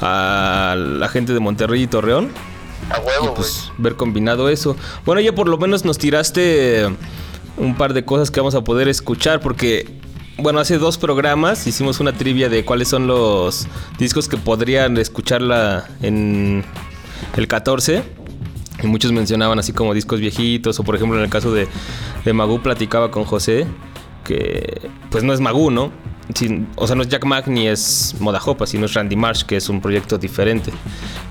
[0.00, 2.30] a la gente de Monterrey y Torreón.
[2.90, 4.74] A huevo, y pues ver combinado eso.
[5.04, 6.88] Bueno, ya por lo menos nos tiraste
[7.56, 9.86] un par de cosas que vamos a poder escuchar porque
[10.42, 13.66] bueno, hace dos programas hicimos una trivia de cuáles son los
[13.98, 16.64] discos que podrían escucharla en
[17.36, 18.02] el 14
[18.82, 21.68] Y muchos mencionaban así como discos viejitos, o por ejemplo en el caso de,
[22.24, 23.66] de Magoo platicaba con José,
[24.24, 25.92] que pues no es Magoo, ¿no?
[26.34, 29.56] Sin- o sea, no es Jack Mack ni es Modajopa, sino es Randy Marsh, que
[29.56, 30.70] es un proyecto diferente.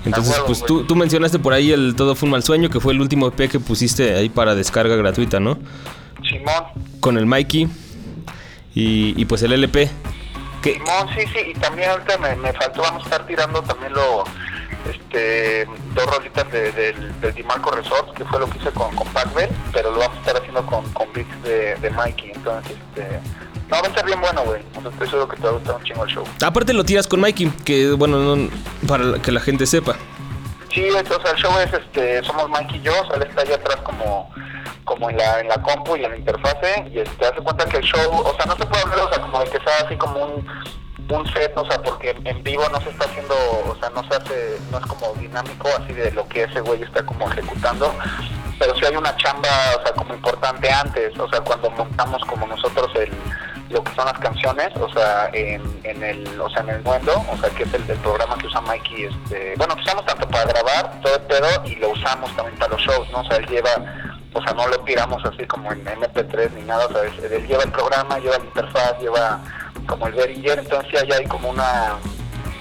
[0.04, 2.92] Entonces, pues tú, tú mencionaste por ahí el Todo fue un mal sueño, que fue
[2.92, 5.58] el último EP que pusiste ahí para descarga gratuita, ¿no?
[6.28, 6.64] Simón,
[7.00, 7.66] Con el Mikey
[8.74, 9.90] y, y pues el LP.
[10.62, 13.92] Que, Simón, sí, sí, y también ahorita me, me faltó, vamos a estar tirando también
[13.94, 14.24] lo,
[14.90, 19.06] este, dos rolitas de, del, del DiMarco Resort, que fue lo que hice con, con
[19.08, 23.20] Pac-Bell, pero lo vamos a estar haciendo con, con beats de, de Mikey, entonces, este,
[23.70, 25.84] no, va a estar bien bueno, güey, estoy seguro que te va a gustar un
[25.84, 26.24] chingo el show.
[26.44, 28.48] aparte lo tiras con Mikey, que bueno, no-
[28.86, 29.96] para que la gente sepa.
[30.72, 33.42] Sí, o sea, el show es, este, somos Mike y yo, o sea, él está
[33.42, 34.30] allá atrás como,
[34.84, 37.78] como en la, en la compu y en la interfase, y este, hace cuenta que
[37.78, 39.96] el show, o sea, no se puede hablar, o sea, como de que sea así
[39.96, 40.46] como un,
[41.08, 43.34] un set, o sea, porque en vivo no se está haciendo,
[43.68, 46.82] o sea, no se hace, no es como dinámico, así de lo que ese güey
[46.82, 47.92] está como ejecutando,
[48.60, 52.46] pero sí hay una chamba, o sea, como importante antes, o sea, cuando montamos como
[52.46, 53.10] nosotros el
[53.70, 57.24] lo que son las canciones, o sea, en, en el, o sea, en el mundo,
[57.30, 60.44] o sea, que es el programa que usa Mikey, este, bueno, que usamos tanto para
[60.44, 63.20] grabar todo el pedo y lo usamos también para los shows, ¿no?
[63.20, 63.70] O sea, él lleva,
[64.32, 67.62] o sea, no lo tiramos así como en MP3 ni nada, o sea, él lleva
[67.62, 69.40] el programa, lleva la interfaz, lleva
[69.86, 71.96] como el Behringer, entonces ahí hay como una,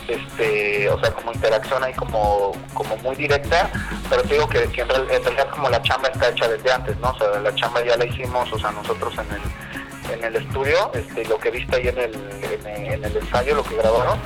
[0.08, 3.68] este, o sea, como interacción ahí como, como muy directa,
[4.12, 7.10] pero te digo que, que en realidad como la chamba está hecha desde antes, ¿no?
[7.10, 9.42] O sea, la chamba ya la hicimos, o sea, nosotros en el,
[10.14, 13.64] en el estudio, este, lo que viste ahí en el, en en el ensayo, lo
[13.64, 14.20] que grabaron,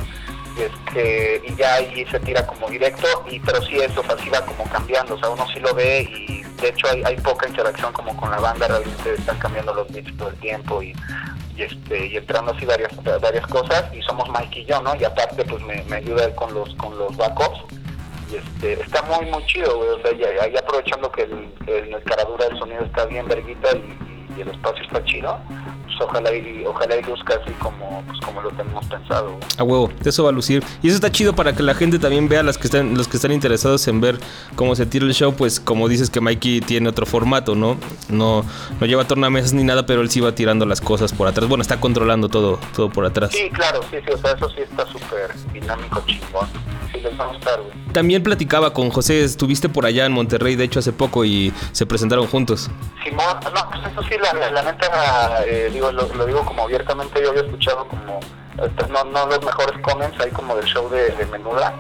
[0.58, 4.30] este, y ya ahí se tira como directo, y pero sí eso, o sea, sí
[4.30, 7.48] va como cambiando, o sea, uno sí lo ve y de hecho hay, hay poca
[7.48, 10.94] interacción como con la banda, realmente están cambiando los beats todo el tiempo y
[11.56, 12.92] y este y entrando así varias
[13.22, 16.74] varias cosas y somos Mike y yo no y aparte pues me, ayuda con los
[16.76, 17.60] con los backups
[18.34, 20.12] este está muy muy chido güey o sea
[20.50, 24.50] ya aprovechando que el, el, el caradura del sonido está bien verguita y, y el
[24.50, 25.38] espacio está chido
[25.94, 29.38] pues ojalá y ojalá y luzca así como pues como lo tenemos pensado.
[29.58, 30.64] A huevo, eso va a lucir.
[30.82, 33.18] Y eso está chido para que la gente también vea, las que están, los que
[33.18, 34.18] están interesados en ver
[34.56, 37.78] cómo se tira el show, pues como dices que Mikey tiene otro formato, ¿no?
[38.10, 38.44] No,
[38.80, 41.48] no lleva tornamesas ni nada, pero él sí va tirando las cosas por atrás.
[41.48, 43.32] Bueno, está controlando todo, todo por atrás.
[43.32, 46.48] sí claro sí sí o sea eso sí está súper dinámico chingón
[46.92, 50.56] sí les va a gustar güey También platicaba con José, estuviste por allá en Monterrey,
[50.56, 52.70] de hecho, hace poco y se presentaron juntos.
[53.04, 56.64] Simón, no, pues eso sí, la, la, la neta, eh, digo, lo, lo digo como
[56.64, 58.20] abiertamente, yo había escuchado como,
[58.64, 61.74] este, no, no los mejores comments ahí como del show de, Menuda,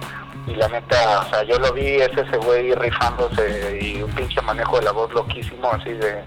[0.47, 4.41] y la neta, o sea, yo lo vi, es ese güey rifándose y un pinche
[4.41, 6.21] manejo de la voz loquísimo, así de,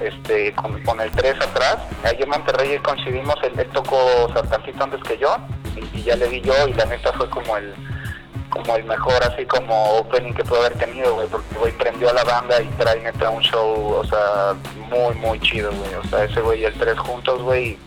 [0.00, 4.82] este, con, el 3 atrás, ahí en Monterrey coincidimos, él, él tocó o sea, tantito
[4.82, 5.36] antes que yo,
[5.92, 7.72] y ya le vi yo, y la neta fue como el
[8.50, 12.12] como el mejor así como opening que pudo haber tenido, güey, porque güey prendió a
[12.12, 14.54] la banda y trae neta un show, o sea,
[14.90, 17.78] muy, muy chido, güey, o sea, ese güey y el tres juntos, güey,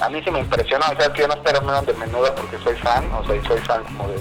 [0.00, 2.58] a mí sí me impresionó, o sea, que yo no espero menos de menuda porque
[2.58, 4.18] soy fan, o sea, y soy fan como de,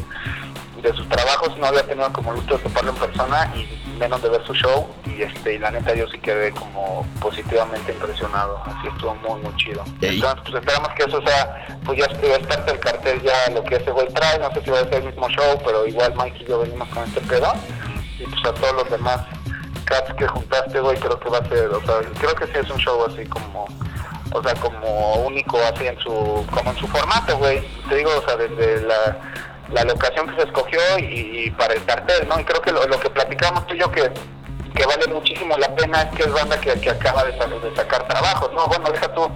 [0.82, 3.68] de sus trabajos, no había tenido como el gusto de toparlo en persona y
[3.98, 7.92] menos de ver su show, y este, y la neta yo sí quedé como positivamente
[7.92, 9.84] impresionado, así estuvo muy, muy chido.
[10.02, 13.76] Entonces, pues esperamos que eso sea, pues ya es parte del cartel ya lo que
[13.76, 16.44] ese güey trae, no sé si va a ser el mismo show, pero igual Mike
[16.44, 17.54] y yo venimos con este pedo,
[18.20, 19.22] y pues a todos los demás
[19.86, 22.70] cats que juntaste, güey, creo que va a ser, o sea, creo que sí es
[22.70, 23.66] un show así como,
[24.32, 28.22] o sea, como único así en su, como en su formato, güey, te digo, o
[28.28, 29.18] sea, desde la,
[29.70, 32.40] la locación que se escogió y, para el cartel, ¿no?
[32.40, 34.12] Y creo que lo, que platicamos tú y yo que
[34.76, 38.52] que vale muchísimo la pena es que es banda que, acaba de, de sacar trabajos,
[38.54, 38.68] ¿no?
[38.68, 39.28] Bueno, deja tú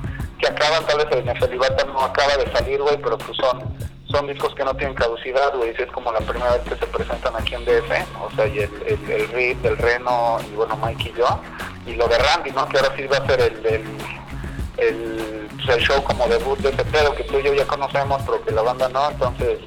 [0.42, 3.76] que acaban, tal vez el Nefelibata no acaba de salir, güey, pero pues son,
[4.06, 6.88] son discos que no tienen caducidad, güey, si es como la primera vez que se
[6.88, 10.78] presentan aquí en DF, o sea, y el, el, el Rip, el Reno, y bueno,
[10.78, 11.40] Mike y yo,
[11.86, 12.68] y lo de Randy, ¿no?
[12.68, 13.84] Que ahora sí va a ser el, el,
[14.78, 18.22] el, pues, el show como debut de ese pedo que tú y yo ya conocemos,
[18.26, 19.60] pero que la banda no, entonces,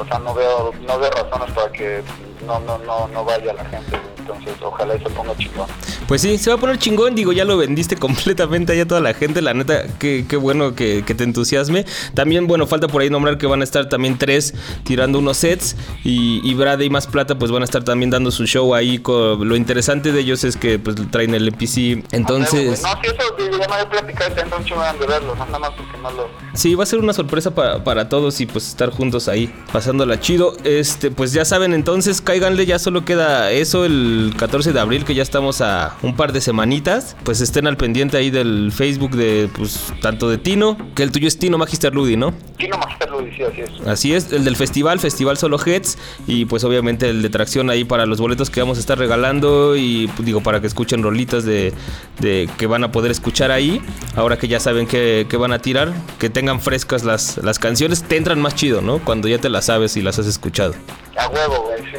[0.00, 2.02] o sea, no veo, no veo razones para que
[2.46, 4.09] no, no, no, no vaya la gente.
[4.34, 5.66] Entonces ojalá y se ponga chingón.
[6.08, 9.00] Pues sí, se va a poner chingón, digo, ya lo vendiste completamente allá a toda
[9.00, 11.84] la gente, la neta, qué, qué bueno que, que te entusiasme.
[12.14, 14.54] También, bueno, falta por ahí nombrar que van a estar también tres
[14.84, 18.46] tirando unos sets y, y y Más Plata pues van a estar también dando su
[18.46, 18.98] show ahí.
[18.98, 22.82] con- lo interesante de ellos es que pues traen el NPC, entonces...
[22.82, 25.46] No, si eso digo, ya me había platicado y tengo un chingo de verlo, no,
[25.46, 26.28] nada más porque no lo...
[26.54, 30.20] Sí, va a ser una sorpresa para, para todos y pues estar juntos ahí, pasándola
[30.20, 30.54] chido.
[30.64, 35.14] Este, pues ya saben, entonces cáiganle, ya solo queda eso el 14 de abril, que
[35.14, 37.16] ya estamos a un par de semanitas.
[37.24, 41.28] Pues estén al pendiente ahí del Facebook de, pues, tanto de Tino, que el tuyo
[41.28, 42.34] es Tino Magister Ludi, ¿no?
[42.58, 43.86] Kino Magister Ludi, sí, así es.
[43.86, 47.84] Así es, el del festival, Festival Solo Heads y pues obviamente el de tracción ahí
[47.84, 51.44] para los boletos que vamos a estar regalando y pues, digo para que escuchen rolitas
[51.44, 51.72] de,
[52.18, 53.80] de que van a poder escuchar ahí,
[54.16, 58.02] ahora que ya saben que, que van a tirar, que tengan frescas las, las canciones,
[58.02, 58.98] te entran más chido, ¿no?
[58.98, 60.74] Cuando ya te las sabes y las has escuchado.
[61.16, 61.98] A huevo, güey, sí.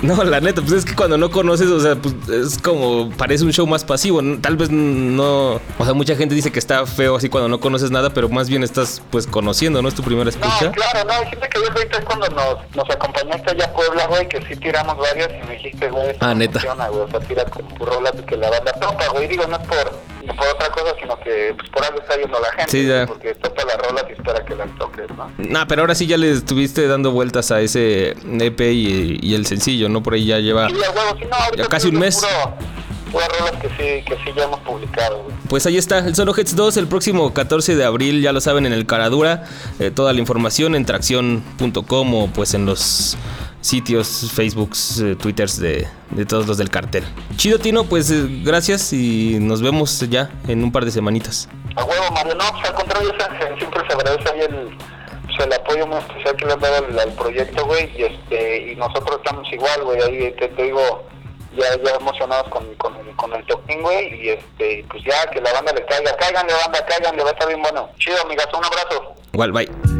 [0.02, 3.44] No, la neta, pues es que cuando no conoces, o sea, pues es como, parece
[3.44, 4.20] un show más pasivo.
[4.40, 7.90] Tal vez no, o sea, mucha gente dice que está feo así cuando no conoces
[7.90, 9.88] nada, pero más bien estás pues conociendo, ¿no?
[9.88, 10.66] Es tu primera escucha.
[10.66, 13.72] No, claro, no, hay gente que yo ahorita es cuando nos, nos acompañaste allá a
[13.72, 16.60] Puebla, güey, que sí tiramos varias y me dijiste, güey, Ah, neta.
[16.60, 19.66] funciona, güey, o sea, tira como rolas que la banda topa, güey, digo, no es
[19.66, 19.92] por,
[20.26, 23.06] no por otra cosa, sino que pues, por algo está yendo la gente, Sí, ya.
[23.06, 25.30] porque topa las rolas y espera que las toques, ¿no?
[25.38, 28.10] Nah, pero ahora sí ya le estuviste dando vueltas a ese
[28.40, 30.02] EP y, y el sencillo, ¿no?
[30.02, 32.16] Por ahí ya lleva Sí, sí, no, ya casi un es mes.
[32.16, 32.56] Puro,
[33.12, 35.36] puras rolas que sí, que sí ya hemos publicado, güey.
[35.48, 38.66] Pues ahí está, el Solo Hits 2, el próximo 14 de abril, ya lo saben,
[38.66, 39.44] en el Caradura.
[39.78, 43.16] Eh, toda la información en tracción.com o pues en los
[43.64, 47.02] sitios, Facebooks, eh, Twitters de, de todos los del cartel.
[47.36, 51.48] Chido Tino, pues eh, gracias y nos vemos ya en un par de semanitas.
[51.76, 53.10] A huevo, Mario, no, pues al contrario,
[53.58, 54.76] siempre se agradece ahí el,
[55.24, 58.76] pues, el apoyo muy especial que le han dado al, proyecto, güey, y este, y
[58.76, 61.06] nosotros estamos igual, güey, ahí te, te digo,
[61.56, 65.40] ya, ya emocionados con, con, el, con el toquín, güey, y este, pues ya, que
[65.40, 67.88] la banda le caiga, cáiganle, banda, cáiganle, va a estar bien bueno.
[67.98, 69.14] Chido, amigas, un abrazo.
[69.32, 69.93] Igual, bye.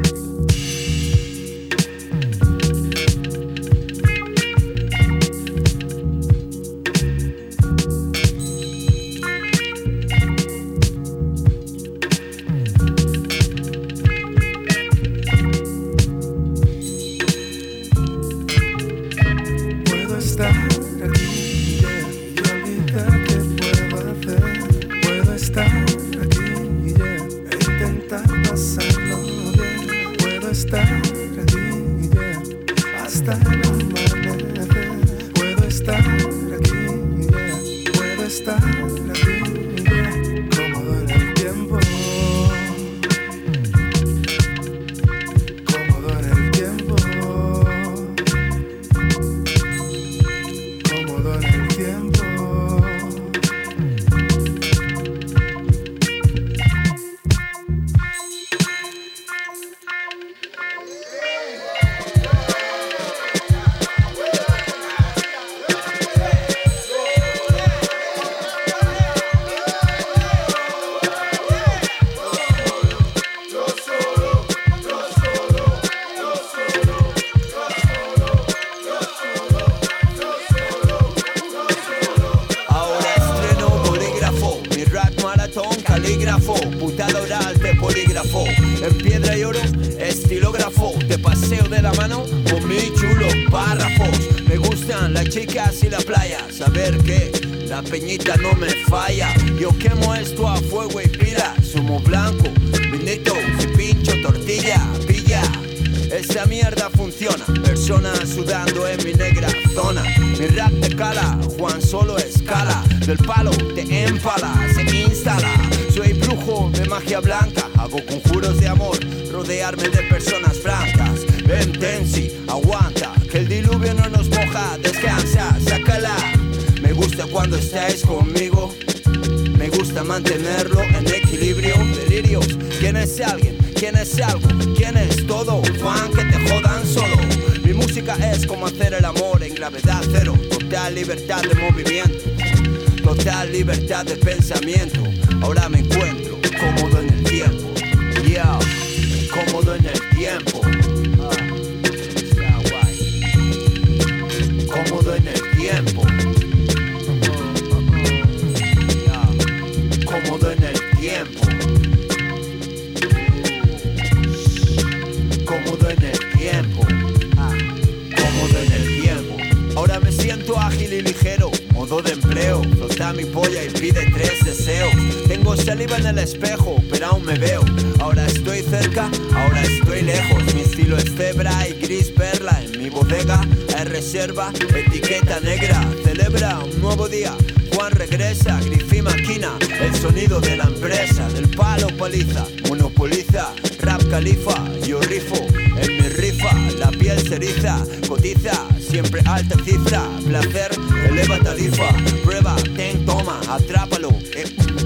[173.72, 174.92] Pide tres deseos.
[175.26, 177.64] Tengo saliva en el espejo, pero aún me veo.
[178.00, 180.54] Ahora estoy cerca, ahora estoy lejos.
[180.54, 182.62] Mi estilo es cebra y gris perla.
[182.62, 183.40] En mi bodega
[183.76, 185.80] hay reserva, etiqueta negra.
[186.04, 187.34] Celebra un nuevo día.
[187.74, 194.54] Juan regresa, grifí maquina, el sonido de la empresa, del palo paliza, monopoliza, rap califa,
[194.86, 195.34] yo rifo.
[195.76, 200.70] En mi rifa, la piel se eriza, cotiza, siempre alta cifra, placer,
[201.08, 201.88] eleva tarifa,
[202.22, 204.44] prueba, ten, toma, atrápalo, eh,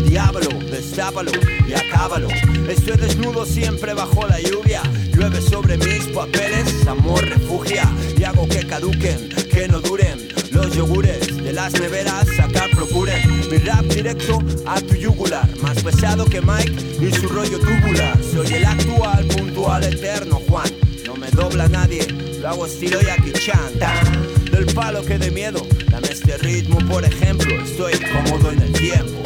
[0.08, 1.30] diablo, destápalo
[1.68, 2.28] y acábalo.
[2.70, 4.80] Estoy desnudo siempre bajo la lluvia,
[5.14, 7.84] llueve sobre mis papeles, amor refugia,
[8.16, 10.37] y hago que caduquen, que no duren.
[10.58, 15.48] Los yogures de las neveras sacar procuren Mi rap directo a tu yugular.
[15.62, 18.18] Más pesado que Mike y su rollo tubular.
[18.24, 20.68] Soy el actual, puntual, eterno Juan.
[21.06, 22.08] No me dobla nadie,
[22.40, 23.78] lo hago estilo Jackie Chan.
[23.78, 27.54] Tan, Del palo que de miedo Dame este ritmo por ejemplo.
[27.62, 29.22] Estoy cómodo en el tiempo.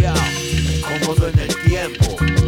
[0.00, 0.14] Ya,
[0.88, 2.43] cómodo en el tiempo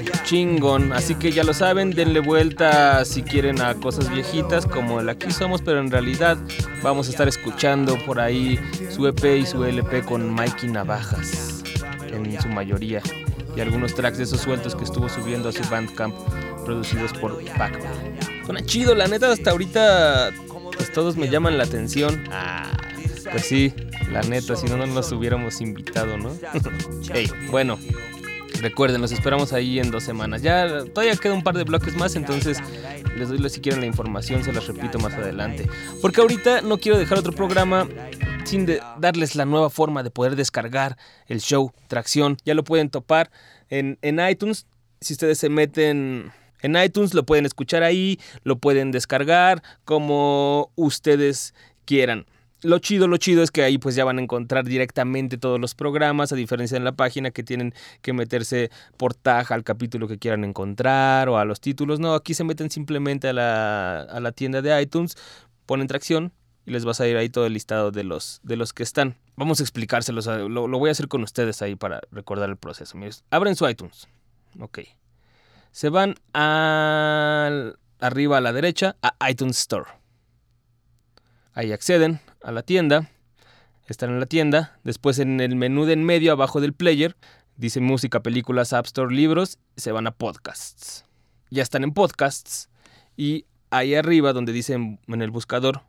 [0.00, 0.92] Chingón, chingón.
[0.92, 5.30] Así que ya lo saben, denle vuelta si quieren a cosas viejitas como el Aquí
[5.30, 6.38] Somos, pero en realidad
[6.82, 8.58] vamos a estar escuchando por ahí
[8.90, 11.62] su EP y su LP con Mikey Navajas,
[12.10, 13.02] en su mayoría.
[13.56, 16.14] Y algunos tracks de esos sueltos que estuvo subiendo a su Bandcamp,
[16.64, 17.78] producidos por Pac.
[18.46, 20.30] Suena chido, la neta, hasta ahorita
[20.76, 22.24] pues todos me llaman la atención.
[22.30, 22.70] Ah,
[23.30, 23.72] pues sí,
[24.10, 26.30] la neta, si no, no nos hubiéramos invitado, ¿no?
[27.12, 27.78] hey, bueno,
[28.62, 30.40] Recuerden, los esperamos ahí en dos semanas.
[30.40, 32.58] Ya todavía queda un par de bloques más, entonces
[33.16, 35.68] les doy si quieren la información, se las repito más adelante.
[36.00, 37.88] Porque ahorita no quiero dejar otro programa
[38.44, 40.96] sin de- darles la nueva forma de poder descargar
[41.26, 42.36] el show Tracción.
[42.44, 43.32] Ya lo pueden topar
[43.68, 44.66] en, en iTunes.
[45.00, 51.52] Si ustedes se meten en iTunes, lo pueden escuchar ahí, lo pueden descargar como ustedes
[51.84, 52.26] quieran.
[52.62, 55.74] Lo chido, lo chido es que ahí pues ya van a encontrar directamente todos los
[55.74, 60.18] programas, a diferencia de la página que tienen que meterse por tag al capítulo que
[60.18, 61.98] quieran encontrar o a los títulos.
[61.98, 65.16] No, aquí se meten simplemente a la, a la tienda de iTunes,
[65.66, 66.32] ponen tracción
[66.64, 69.16] y les vas a ir ahí todo el listado de los, de los que están.
[69.34, 72.96] Vamos a explicárselos, lo, lo voy a hacer con ustedes ahí para recordar el proceso.
[73.30, 74.06] Abren su iTunes.
[74.60, 74.80] Ok.
[75.72, 79.90] Se van al, arriba a la derecha a iTunes Store.
[81.54, 83.10] Ahí acceden a la tienda.
[83.88, 84.78] Están en la tienda.
[84.84, 87.16] Después en el menú de en medio, abajo del player,
[87.56, 89.58] dice música, películas, App Store, libros.
[89.76, 91.04] Se van a podcasts.
[91.50, 92.68] Ya están en podcasts.
[93.16, 95.82] Y ahí arriba, donde dice en, el buscador,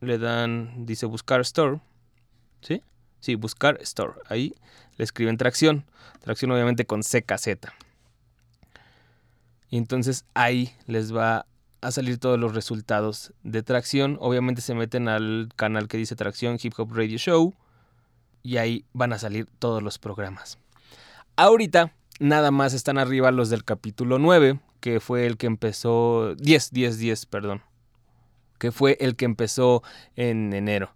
[0.00, 1.80] le dan, dice buscar store.
[2.60, 2.82] ¿Sí?
[3.20, 4.14] Sí, buscar store.
[4.28, 4.54] Ahí
[4.96, 5.84] le escriben tracción.
[6.20, 7.48] Tracción obviamente con CKZ.
[9.68, 11.46] Y entonces ahí les va
[11.80, 14.16] a salir todos los resultados de tracción.
[14.20, 17.54] Obviamente se meten al canal que dice Tracción Hip Hop Radio Show.
[18.42, 20.58] Y ahí van a salir todos los programas.
[21.36, 26.34] Ahorita nada más están arriba los del capítulo 9, que fue el que empezó...
[26.36, 27.62] 10, 10, 10, perdón.
[28.58, 29.82] Que fue el que empezó
[30.14, 30.95] en enero.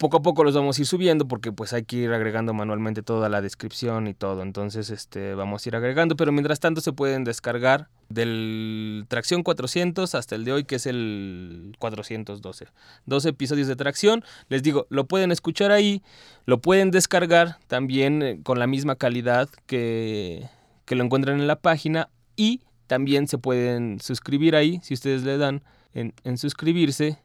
[0.00, 3.02] Poco a poco los vamos a ir subiendo porque pues hay que ir agregando manualmente
[3.02, 4.40] toda la descripción y todo.
[4.40, 10.14] Entonces este, vamos a ir agregando, pero mientras tanto se pueden descargar del Tracción 400
[10.14, 12.68] hasta el de hoy que es el 412.
[13.04, 14.24] 12 episodios de Tracción.
[14.48, 16.02] Les digo, lo pueden escuchar ahí,
[16.46, 20.48] lo pueden descargar también eh, con la misma calidad que,
[20.86, 25.36] que lo encuentran en la página y también se pueden suscribir ahí si ustedes le
[25.36, 27.18] dan en, en suscribirse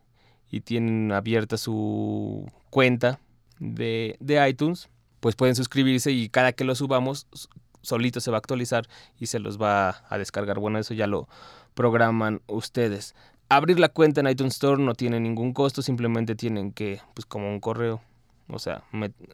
[0.51, 3.21] y tienen abierta su cuenta
[3.57, 4.89] de, de iTunes,
[5.21, 7.26] pues pueden suscribirse y cada que lo subamos
[7.82, 8.86] solito se va a actualizar
[9.17, 10.59] y se los va a descargar.
[10.59, 11.30] Bueno, eso ya lo
[11.73, 13.15] programan ustedes.
[13.47, 17.49] Abrir la cuenta en iTunes Store no tiene ningún costo, simplemente tienen que, pues como
[17.49, 18.01] un correo,
[18.49, 18.84] o sea,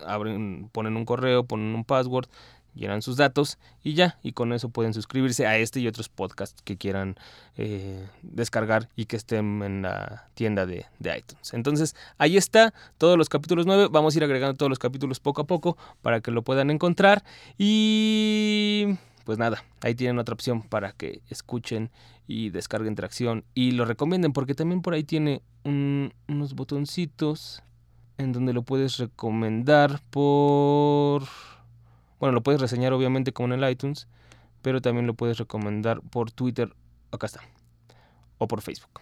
[0.06, 2.28] abren, ponen un correo, ponen un password
[2.74, 6.62] llenan sus datos y ya, y con eso pueden suscribirse a este y otros podcasts
[6.64, 7.16] que quieran
[7.58, 11.54] eh, descargar y que estén en la tienda de, de iTunes.
[11.54, 15.42] Entonces, ahí está, todos los capítulos 9, vamos a ir agregando todos los capítulos poco
[15.42, 17.24] a poco para que lo puedan encontrar
[17.58, 21.92] y pues nada, ahí tienen otra opción para que escuchen
[22.28, 27.62] y descarguen tracción y lo recomienden porque también por ahí tiene un- unos botoncitos
[28.18, 31.24] en donde lo puedes recomendar por...
[32.22, 34.08] Bueno, lo puedes reseñar obviamente como en el iTunes,
[34.62, 36.72] pero también lo puedes recomendar por Twitter,
[37.12, 37.42] acá está,
[38.38, 39.02] o por Facebook.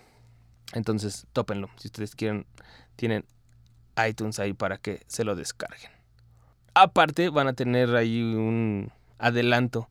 [0.72, 1.70] Entonces, tópenlo.
[1.76, 2.46] Si ustedes quieren,
[2.96, 3.26] tienen
[4.08, 5.92] iTunes ahí para que se lo descarguen.
[6.74, 9.90] Aparte, van a tener ahí un adelanto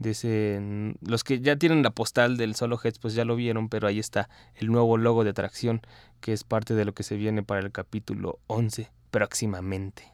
[0.00, 0.96] de ese.
[1.00, 4.00] Los que ya tienen la postal del Solo Heads, pues ya lo vieron, pero ahí
[4.00, 5.80] está el nuevo logo de atracción,
[6.20, 10.12] que es parte de lo que se viene para el capítulo 11 próximamente.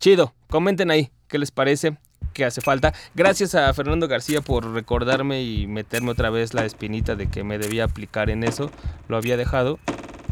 [0.00, 1.96] Chido, comenten ahí qué les parece,
[2.34, 2.92] qué hace falta.
[3.14, 7.58] Gracias a Fernando García por recordarme y meterme otra vez la espinita de que me
[7.58, 8.70] debía aplicar en eso.
[9.08, 9.78] Lo había dejado,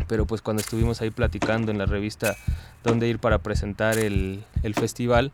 [0.09, 2.37] pero pues cuando estuvimos ahí platicando en la revista
[2.85, 5.33] dónde ir para presentar el, el festival,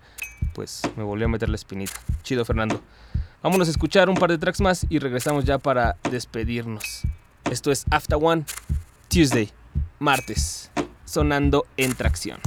[0.52, 1.94] pues me volvió a meter la espinita.
[2.22, 2.80] Chido, Fernando.
[3.42, 7.02] Vámonos a escuchar un par de tracks más y regresamos ya para despedirnos.
[7.50, 8.44] Esto es After One,
[9.08, 9.50] Tuesday,
[9.98, 10.70] martes,
[11.04, 12.40] sonando en tracción.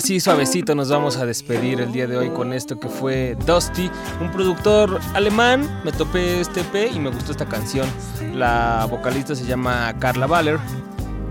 [0.00, 3.90] Así suavecito nos vamos a despedir el día de hoy con esto que fue Dusty,
[4.18, 5.82] un productor alemán.
[5.84, 7.86] Me topé este EP y me gustó esta canción.
[8.32, 10.58] La vocalista se llama Carla Baller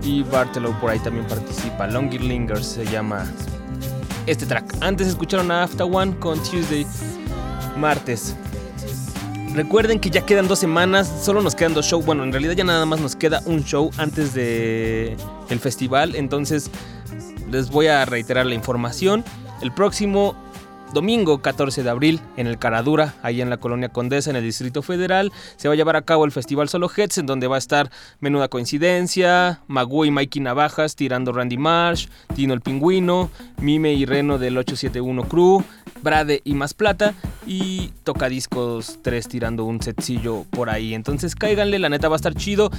[0.04, 1.88] y Bartelow por ahí también participa.
[1.88, 3.26] Longer Lingers se llama
[4.28, 4.76] este track.
[4.80, 6.86] Antes escucharon a After One con Tuesday,
[7.76, 8.36] martes.
[9.52, 12.06] Recuerden que ya quedan dos semanas, solo nos quedan dos shows.
[12.06, 15.16] Bueno, en realidad ya nada más nos queda un show antes de
[15.58, 16.14] festival.
[16.14, 16.70] Entonces
[17.50, 19.24] les voy a reiterar la información.
[19.60, 20.34] El próximo
[20.92, 24.82] domingo 14 de abril en el Caradura, ahí en la colonia Condesa, en el Distrito
[24.82, 27.58] Federal, se va a llevar a cabo el Festival Solo Heads, en donde va a
[27.58, 27.90] estar
[28.20, 34.38] Menuda Coincidencia, Magu y Mikey Navajas tirando Randy Marsh, Tino el Pingüino, Mime y Reno
[34.38, 35.62] del 871 Crew,
[36.02, 37.14] Brade y Más Plata
[37.46, 40.94] y Tocadiscos 3 tirando un setcillo por ahí.
[40.94, 42.70] Entonces cáiganle, la neta va a estar chido.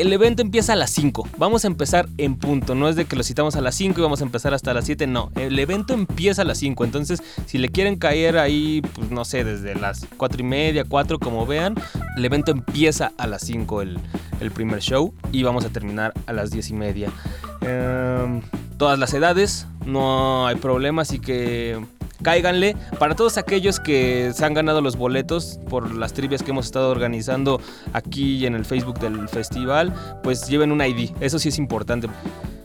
[0.00, 1.28] El evento empieza a las 5.
[1.36, 2.74] Vamos a empezar en punto.
[2.74, 4.86] No es de que lo citamos a las 5 y vamos a empezar hasta las
[4.86, 5.06] 7.
[5.06, 6.84] No, el evento empieza a las 5.
[6.84, 11.18] Entonces, si le quieren caer ahí, pues no sé, desde las 4 y media, 4,
[11.18, 11.74] como vean,
[12.16, 13.98] el evento empieza a las 5 el,
[14.40, 17.12] el primer show y vamos a terminar a las 10 y media.
[17.60, 18.40] Em,
[18.78, 21.78] todas las edades, no hay problema, así que
[22.22, 22.76] cáiganle.
[22.98, 26.90] Para todos aquellos que se han ganado los boletos por las trivias que hemos estado
[26.90, 27.60] organizando
[27.92, 29.92] aquí en el Facebook del festival,
[30.22, 31.10] pues lleven un ID.
[31.20, 32.08] Eso sí es importante.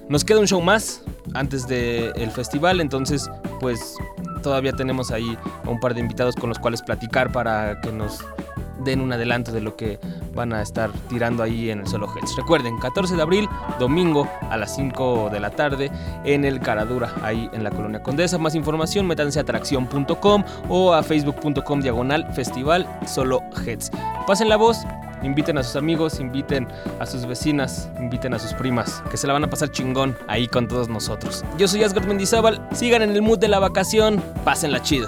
[0.08, 1.02] Nos queda un show más
[1.34, 3.30] antes del festival, entonces
[3.60, 3.96] pues
[4.44, 8.24] todavía tenemos ahí un par de invitados con los cuales platicar para que nos
[8.84, 10.00] den un adelanto de lo que
[10.34, 12.36] van a estar tirando ahí en el Solo Heads.
[12.36, 13.50] Recuerden, 14 de abril,
[13.80, 15.92] domingo a las 5 de la tarde
[16.24, 18.38] en el Caradura, ahí en la Colonia Condesa.
[18.38, 23.92] Más información, métanse a atracción.com o a facebook.com diagonal festival Solo Heads.
[24.28, 24.86] Pasen la voz,
[25.24, 26.68] inviten a sus amigos, inviten
[27.00, 30.48] a sus vecinas, inviten a sus primas, que se la van a pasar chingón ahí
[30.48, 31.44] con todos nosotros.
[31.58, 35.08] Yo soy Asgard Mendizábal, sigan en el mood de la vacación, pásenla chido.